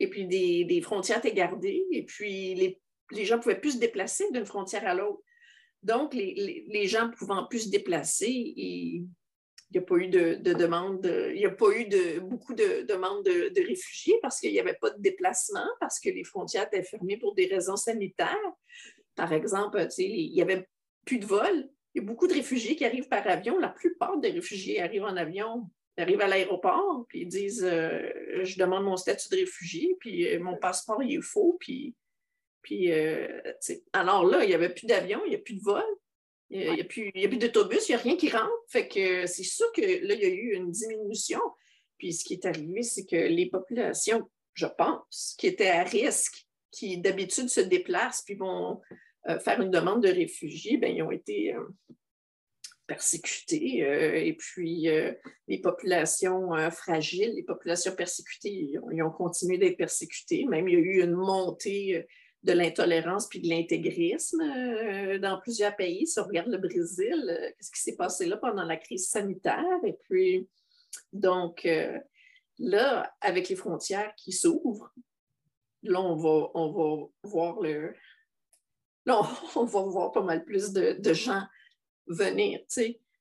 [0.00, 4.24] et puis des, frontières étaient gardées et puis les, gens ne pouvaient plus se déplacer
[4.32, 5.22] d'une frontière à l'autre.
[5.82, 9.06] Donc, les, gens pouvant plus se déplacer, il
[9.72, 14.18] n'y a pas eu de, il n'y a pas eu beaucoup de demandes de, réfugiés
[14.22, 17.46] parce qu'il n'y avait pas de déplacement, parce que les frontières étaient fermées pour des
[17.46, 18.36] raisons sanitaires.
[19.14, 20.68] Par exemple, il n'y avait
[21.04, 21.68] plus de vols.
[21.94, 23.58] Il y a beaucoup de réfugiés qui arrivent par avion.
[23.58, 28.10] La plupart des réfugiés arrivent en avion, arrivent à l'aéroport, puis ils disent euh,
[28.42, 31.56] Je demande mon statut de réfugié, puis euh, mon passeport, il est faux.
[31.60, 31.94] Puis,
[32.62, 33.40] puis euh,
[33.92, 35.84] alors là, il n'y avait plus d'avion, il n'y a plus de vol.
[36.48, 38.52] Il n'y a, plus, d'autobus, il n'y a rien qui rentre.
[38.68, 41.40] Fait que c'est sûr que là, il y a eu une diminution.
[41.98, 46.46] Puis ce qui est arrivé, c'est que les populations, je pense, qui étaient à risque,
[46.70, 48.80] qui d'habitude se déplacent puis vont
[49.42, 51.52] faire une demande de réfugiés, ben, ils ont été
[52.86, 53.84] persécutés.
[53.84, 54.88] Euh, et puis,
[55.48, 60.46] les populations fragiles, les populations persécutées, ils ont, continué d'être persécutées.
[60.46, 62.06] Même, il y a eu une montée
[62.42, 66.06] de l'intolérance puis de l'intégrisme dans plusieurs pays.
[66.06, 69.64] Si on regarde le Brésil, qu'est-ce qui s'est passé là pendant la crise sanitaire?
[69.84, 70.48] Et puis,
[71.12, 71.66] donc,
[72.58, 74.92] là, avec les frontières qui s'ouvrent,
[75.82, 77.94] là, on va, on va voir le,
[79.06, 79.20] là,
[79.56, 81.42] on, va voir pas mal plus de, gens
[82.06, 82.60] venir.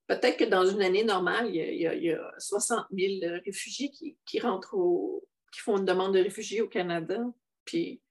[0.07, 3.91] Peut-être que dans une année normale, il y a, 60 000 réfugiés
[4.25, 4.75] qui, rentrent
[5.51, 7.19] qui font une demande de réfugiés au Canada.
[7.63, 8.01] Puis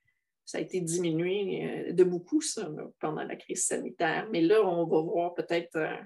[0.45, 2.69] ça a été diminué euh, de beaucoup, ça,
[3.01, 4.29] pendant la crise sanitaire.
[4.31, 5.97] Mais là, on va voir peut-être euh,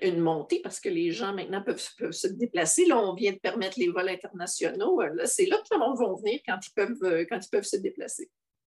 [0.00, 2.86] une, montée parce que les gens maintenant peuvent, se déplacer.
[2.86, 5.00] Là, on vient de permettre les vols internationaux.
[5.00, 7.76] Là, c'est là que les gens vont venir quand ils peuvent, quand ils peuvent se
[7.76, 8.30] déplacer.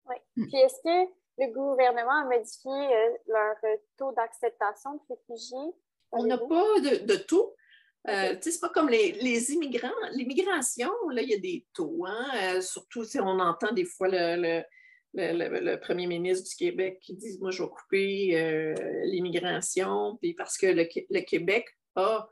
[0.08, 0.16] Oui.
[0.36, 5.74] Puis est-ce que le gouvernement a modifié euh, leur euh, taux d'acceptation de réfugiés?
[6.12, 7.56] On n'a pas de, taux.
[8.10, 9.90] Euh, Ce n'est pas comme les, immigrants.
[10.12, 12.06] L'immigration, là, il y a des taux.
[12.06, 12.62] Hein?
[12.62, 14.62] surtout si on entend des fois le,
[15.14, 18.76] le, premier ministre du Québec qui dit Moi, je vais couper
[19.06, 21.66] l'immigration, puis parce que le, Québec
[21.96, 22.28] a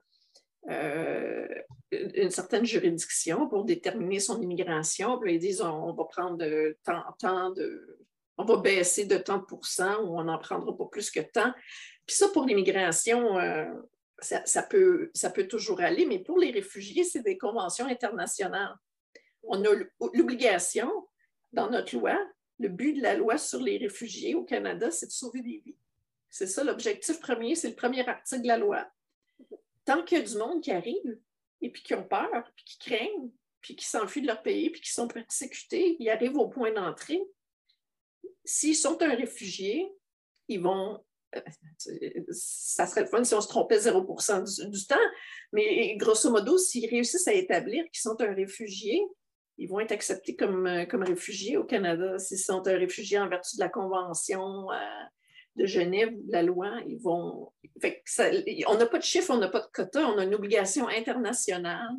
[0.68, 5.18] une certaine juridiction pour déterminer son immigration.
[5.20, 6.44] Puis ils disent on, va prendre
[7.18, 8.00] tant, de.
[8.40, 11.54] On va baisser de tant ou on n'en prendra pas plus que tant.
[12.08, 13.66] Puis ça, pour l'immigration, euh,
[14.22, 18.74] ça, peut, ça peut toujours aller, mais pour les réfugiés, c'est des conventions internationales.
[19.44, 19.70] On a
[20.14, 20.90] l'obligation,
[21.52, 22.18] dans notre loi,
[22.60, 25.78] le but de la loi sur les réfugiés au Canada, c'est de sauver des vies.
[26.30, 28.88] C'est ça l'objectif premier, c'est le premier article de la loi.
[29.84, 31.20] Tant qu'il y a du monde qui arrive,
[31.62, 34.80] et puis qui ont peur, puis qui craignent, puis qui s'enfuient de leur pays, puis
[34.80, 37.22] qui sont persécutés, ils arrivent au point d'entrée.
[38.50, 39.88] S'ils sont un réfugié,
[40.48, 41.00] ils vont.
[41.36, 41.42] Euh,
[42.32, 44.96] ça serait le fun si on se trompait 0% du, temps,
[45.54, 49.00] mais grosso modo, s'ils réussissent à établir qu'ils sont un réfugié,
[49.60, 52.18] ils vont être acceptés comme, euh, comme réfugiés au Canada.
[52.18, 54.76] S'ils sont un réfugié en vertu de la Convention euh,
[55.56, 57.54] de Genève la loi, ils vont.
[58.68, 61.94] on n'a pas de chiffre, on n'a pas de quota, on a une obligation internationale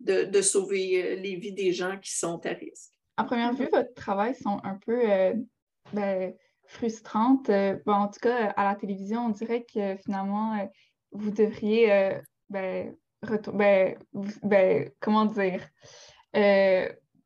[0.00, 2.90] de, sauver les vies des gens qui sont à risque.
[3.16, 5.34] À première vue, votre travail sont un peu euh,
[5.92, 6.34] ben,
[6.64, 7.48] frustrantes.
[7.50, 10.68] Euh, en tout cas, à la télévision, on dirait que finalement,
[11.12, 12.20] vous devriez
[12.50, 13.96] ben, ben,
[14.42, 15.68] ben, comment dire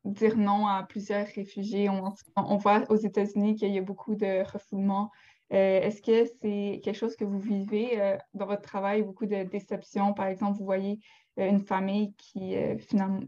[0.05, 1.89] dire non à plusieurs réfugiés.
[2.35, 5.11] On, voit aux États-Unis qu'il y a beaucoup de refoulement
[5.49, 10.13] Est-ce que c'est quelque chose que vous vivez dans votre travail, beaucoup de déceptions?
[10.13, 10.99] Par exemple, vous voyez
[11.37, 13.21] une famille qui finalement,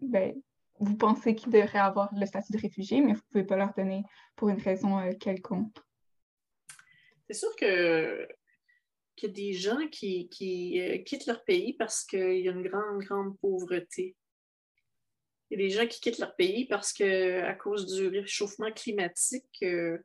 [0.79, 3.73] vous pensez qu'ils devraient avoir le statut de réfugié, mais vous ne pouvez pas leur
[3.73, 4.03] donner
[4.35, 5.75] pour une raison quelconque.
[7.27, 8.27] C'est sûr que
[9.15, 10.29] qu'il y a des gens qui,
[10.81, 14.15] euh, quittent leur pays parce qu'il y a une grande, grande pauvreté.
[15.49, 19.57] Il y a des gens qui quittent leur pays parce qu'à cause du réchauffement climatique,
[19.63, 19.97] euh,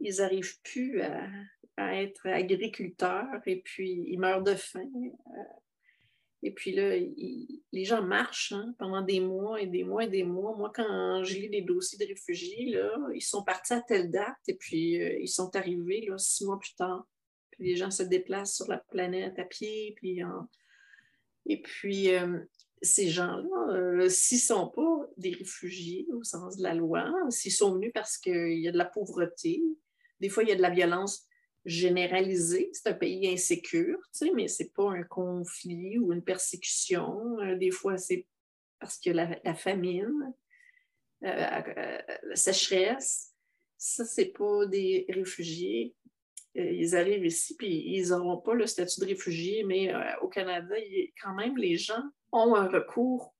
[0.00, 1.28] ils n'arrivent plus à,
[1.76, 4.90] être agriculteurs et puis ils meurent de faim.
[6.44, 6.94] Euh, et puis là,
[7.72, 10.56] les gens marchent hein, pendant des mois et des mois et des mois.
[10.56, 14.36] Moi, quand je lis des dossiers de réfugiés, là, ils sont partis à telle date
[14.46, 17.06] et puis ils sont arrivés là, six mois plus tard
[17.58, 19.94] les gens se déplacent sur la planète à pied.
[19.96, 20.20] Puis,
[21.46, 22.40] Et puis, euh,
[22.82, 27.52] ces gens-là, euh, s'ils ne sont pas des réfugiés au sens de la loi, s'ils
[27.52, 29.62] sont venus parce qu'il y a de la pauvreté,
[30.20, 31.27] des fois, il y a de la violence
[31.64, 32.70] généralisée.
[32.72, 37.38] C'est un pays insécure, tu sais, mais ce n'est pas un conflit ou une persécution.
[37.40, 38.26] Euh, des fois, c'est
[38.78, 40.34] parce que la, la famine,
[41.20, 41.64] la
[42.34, 43.34] sécheresse.
[43.76, 45.96] Ça, ce n'est pas des réfugiés.
[46.56, 50.28] Euh, ils arrivent ici, puis ils n'auront pas le statut de réfugié, mais euh, au
[50.28, 50.74] Canada,
[51.22, 52.02] quand même, les gens
[52.32, 53.34] ont un recours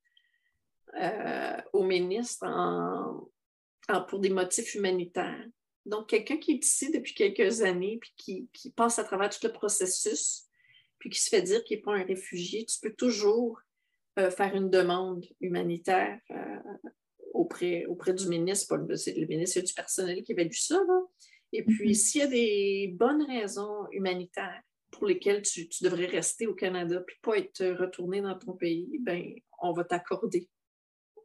[1.00, 2.46] euh, au ministre
[4.08, 5.46] pour des motifs humanitaires.
[5.88, 9.52] Donc, quelqu'un qui est ici depuis quelques années, puis qui, passe à travers tout le
[9.52, 10.46] processus,
[10.98, 13.60] puis qui se fait dire qu'il n'est pas un réfugié, tu peux toujours
[14.16, 16.20] faire une demande humanitaire
[17.32, 18.76] auprès, auprès du ministre.
[18.96, 20.76] C'est le ministre, du personnel qui évalue ça.
[20.86, 21.00] Là.
[21.52, 21.94] Et puis, mhm.
[21.94, 27.16] s'il y a des bonnes raisons humanitaires pour lesquelles tu, devrais rester au Canada puis
[27.22, 30.48] pas être retourné dans ton pays, ben, on va t'accorder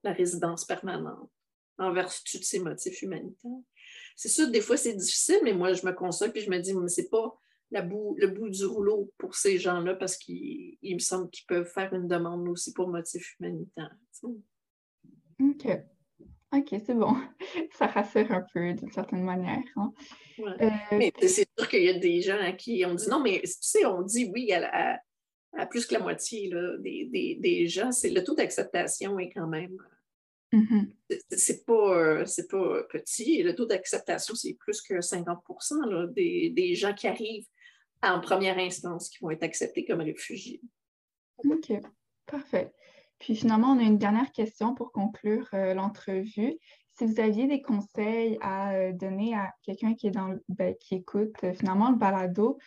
[0.04, 1.30] la résidence permanente
[1.78, 3.52] en vertu de ces motifs humanitaires.
[4.16, 6.74] C'est sûr, des fois, c'est difficile, mais moi, je me console puis je me dis,
[6.74, 7.38] mais c'est pas
[7.72, 11.70] la bout, le bout du rouleau pour ces gens-là parce qu'il me semble qu'ils peuvent
[11.70, 13.96] faire une demande aussi pour motifs humanitaires.
[15.42, 15.68] OK.
[16.56, 17.16] OK, c'est bon.
[17.78, 19.64] Ça rassure un peu d'une certaine manière.
[19.76, 19.92] Hein.
[20.40, 23.42] Euh, mais c'est sûr qu'il y a des gens à qui on dit non, mais
[23.44, 25.00] tu sais, on dit oui à,
[25.70, 29.76] plus que la moitié des, des, gens, c'est le taux d'acceptation est quand même.
[30.54, 31.20] Mm-hmm.
[31.32, 33.42] C'est pas, pas petit.
[33.42, 35.44] Le taux d'acceptation, c'est plus que 50
[36.14, 37.48] des, des gens qui arrivent
[38.04, 40.62] en première instance qui vont être acceptés comme réfugiés.
[41.44, 41.74] OK,
[42.26, 42.72] parfait.
[43.20, 46.58] Puis finalement, on a une dernière question pour conclure euh, l'entrevue.
[46.92, 50.96] Si vous aviez des conseils à euh, donner à quelqu'un qui est dans ben, qui
[50.96, 52.60] écoute euh, finalement le balado,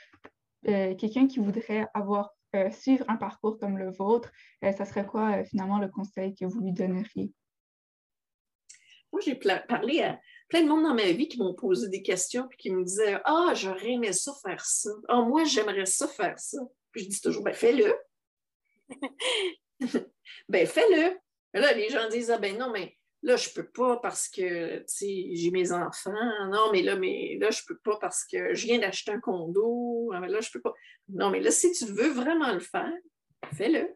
[0.65, 2.33] quelqu'un qui voudrait avoir
[2.73, 4.33] suivre un parcours comme le vôtre,
[4.63, 7.31] ça serait quoi finalement le conseil que vous lui donneriez?
[9.17, 12.47] Moi, j'ai parlé à plein de monde dans ma vie qui m'ont posé des questions
[12.53, 14.91] et qui me disaient Ah, j'aurais aimé ça faire ça.
[15.09, 16.59] Ah, moi, j'aimerais ça faire ça.
[16.93, 17.97] Puis je dis toujours ben, fais-le.
[20.51, 21.17] ben fais-le.
[21.59, 25.51] Là, les gens disent Ah ben non, mais là, je peux pas parce que j'ai
[25.51, 26.13] mes enfants.
[26.51, 30.11] Non, mais là, mais là, je peux pas parce que je viens d'acheter un condo.
[30.13, 30.75] Ah, là, je peux pas.
[31.09, 32.93] Non, mais là, si tu veux vraiment le faire,
[33.55, 33.89] fais-le.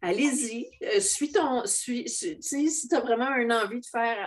[0.00, 0.70] Allez-y.
[0.82, 1.64] Euh, suis ton.
[1.66, 3.80] Si tu as vraiment une envie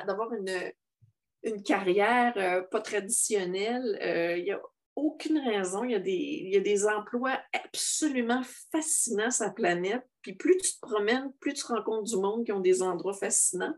[0.05, 4.61] d'avoir une, carrière euh, pas traditionnelle, euh, il y a
[4.95, 5.83] aucune raison.
[5.83, 8.41] Il y, a des, emplois absolument
[8.71, 10.03] fascinants sur la planète.
[10.21, 13.75] Puis plus tu te promènes, plus tu rencontres du monde qui ont des endroits fascinants.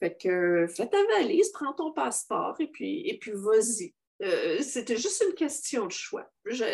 [0.00, 3.94] Fait que fais ta valise, prends ton passeport et puis, et puis vas-y.
[4.22, 6.28] Euh, c'était juste une question de choix.
[6.44, 6.64] Je,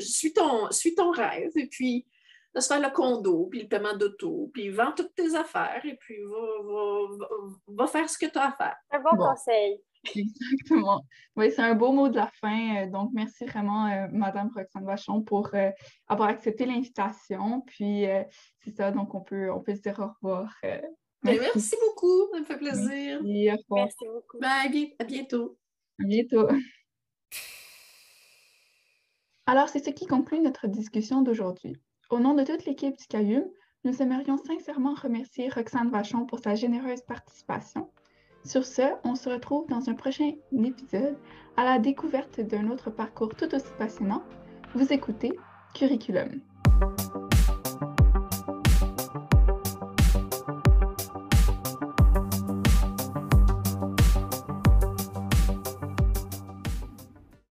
[0.00, 2.06] suis, ton, suis ton rêve et puis
[2.54, 6.16] laisse faire le condo, puis le paiement d'auto, puis vends toutes tes affaires et puis
[6.24, 8.76] va, va, faire ce que tu as à faire.
[8.90, 9.80] Un bon, conseil.
[10.14, 11.04] Exactement.
[11.36, 12.76] Oui, c'est un beau mot de la fin.
[12.76, 15.70] Euh, donc, merci vraiment, euh, Madame Roxane Vachon, pour euh,
[16.06, 17.62] avoir accepté l'invitation.
[17.62, 18.04] Puis,
[18.64, 20.54] c'est ça, donc on peut, on peut se dire au revoir.
[21.24, 21.74] Ben, merci.
[21.84, 23.20] beaucoup, ça me fait plaisir.
[23.24, 24.38] Merci, merci beaucoup.
[24.38, 25.58] Bye, à bientôt.
[26.00, 26.48] À bientôt.
[29.46, 31.76] Alors, c'est ce qui conclut notre discussion d'aujourd'hui.
[32.10, 33.44] Au nom de toute l'équipe du CAIUM,
[33.84, 37.90] nous aimerions sincèrement remercier Roxane Vachon pour sa généreuse participation
[38.44, 41.18] sur ce, on se retrouve dans un prochain épisode
[41.56, 44.22] à la découverte d'un autre parcours tout aussi passionnant.
[44.74, 45.32] Vous écoutez
[45.74, 46.40] Curriculum.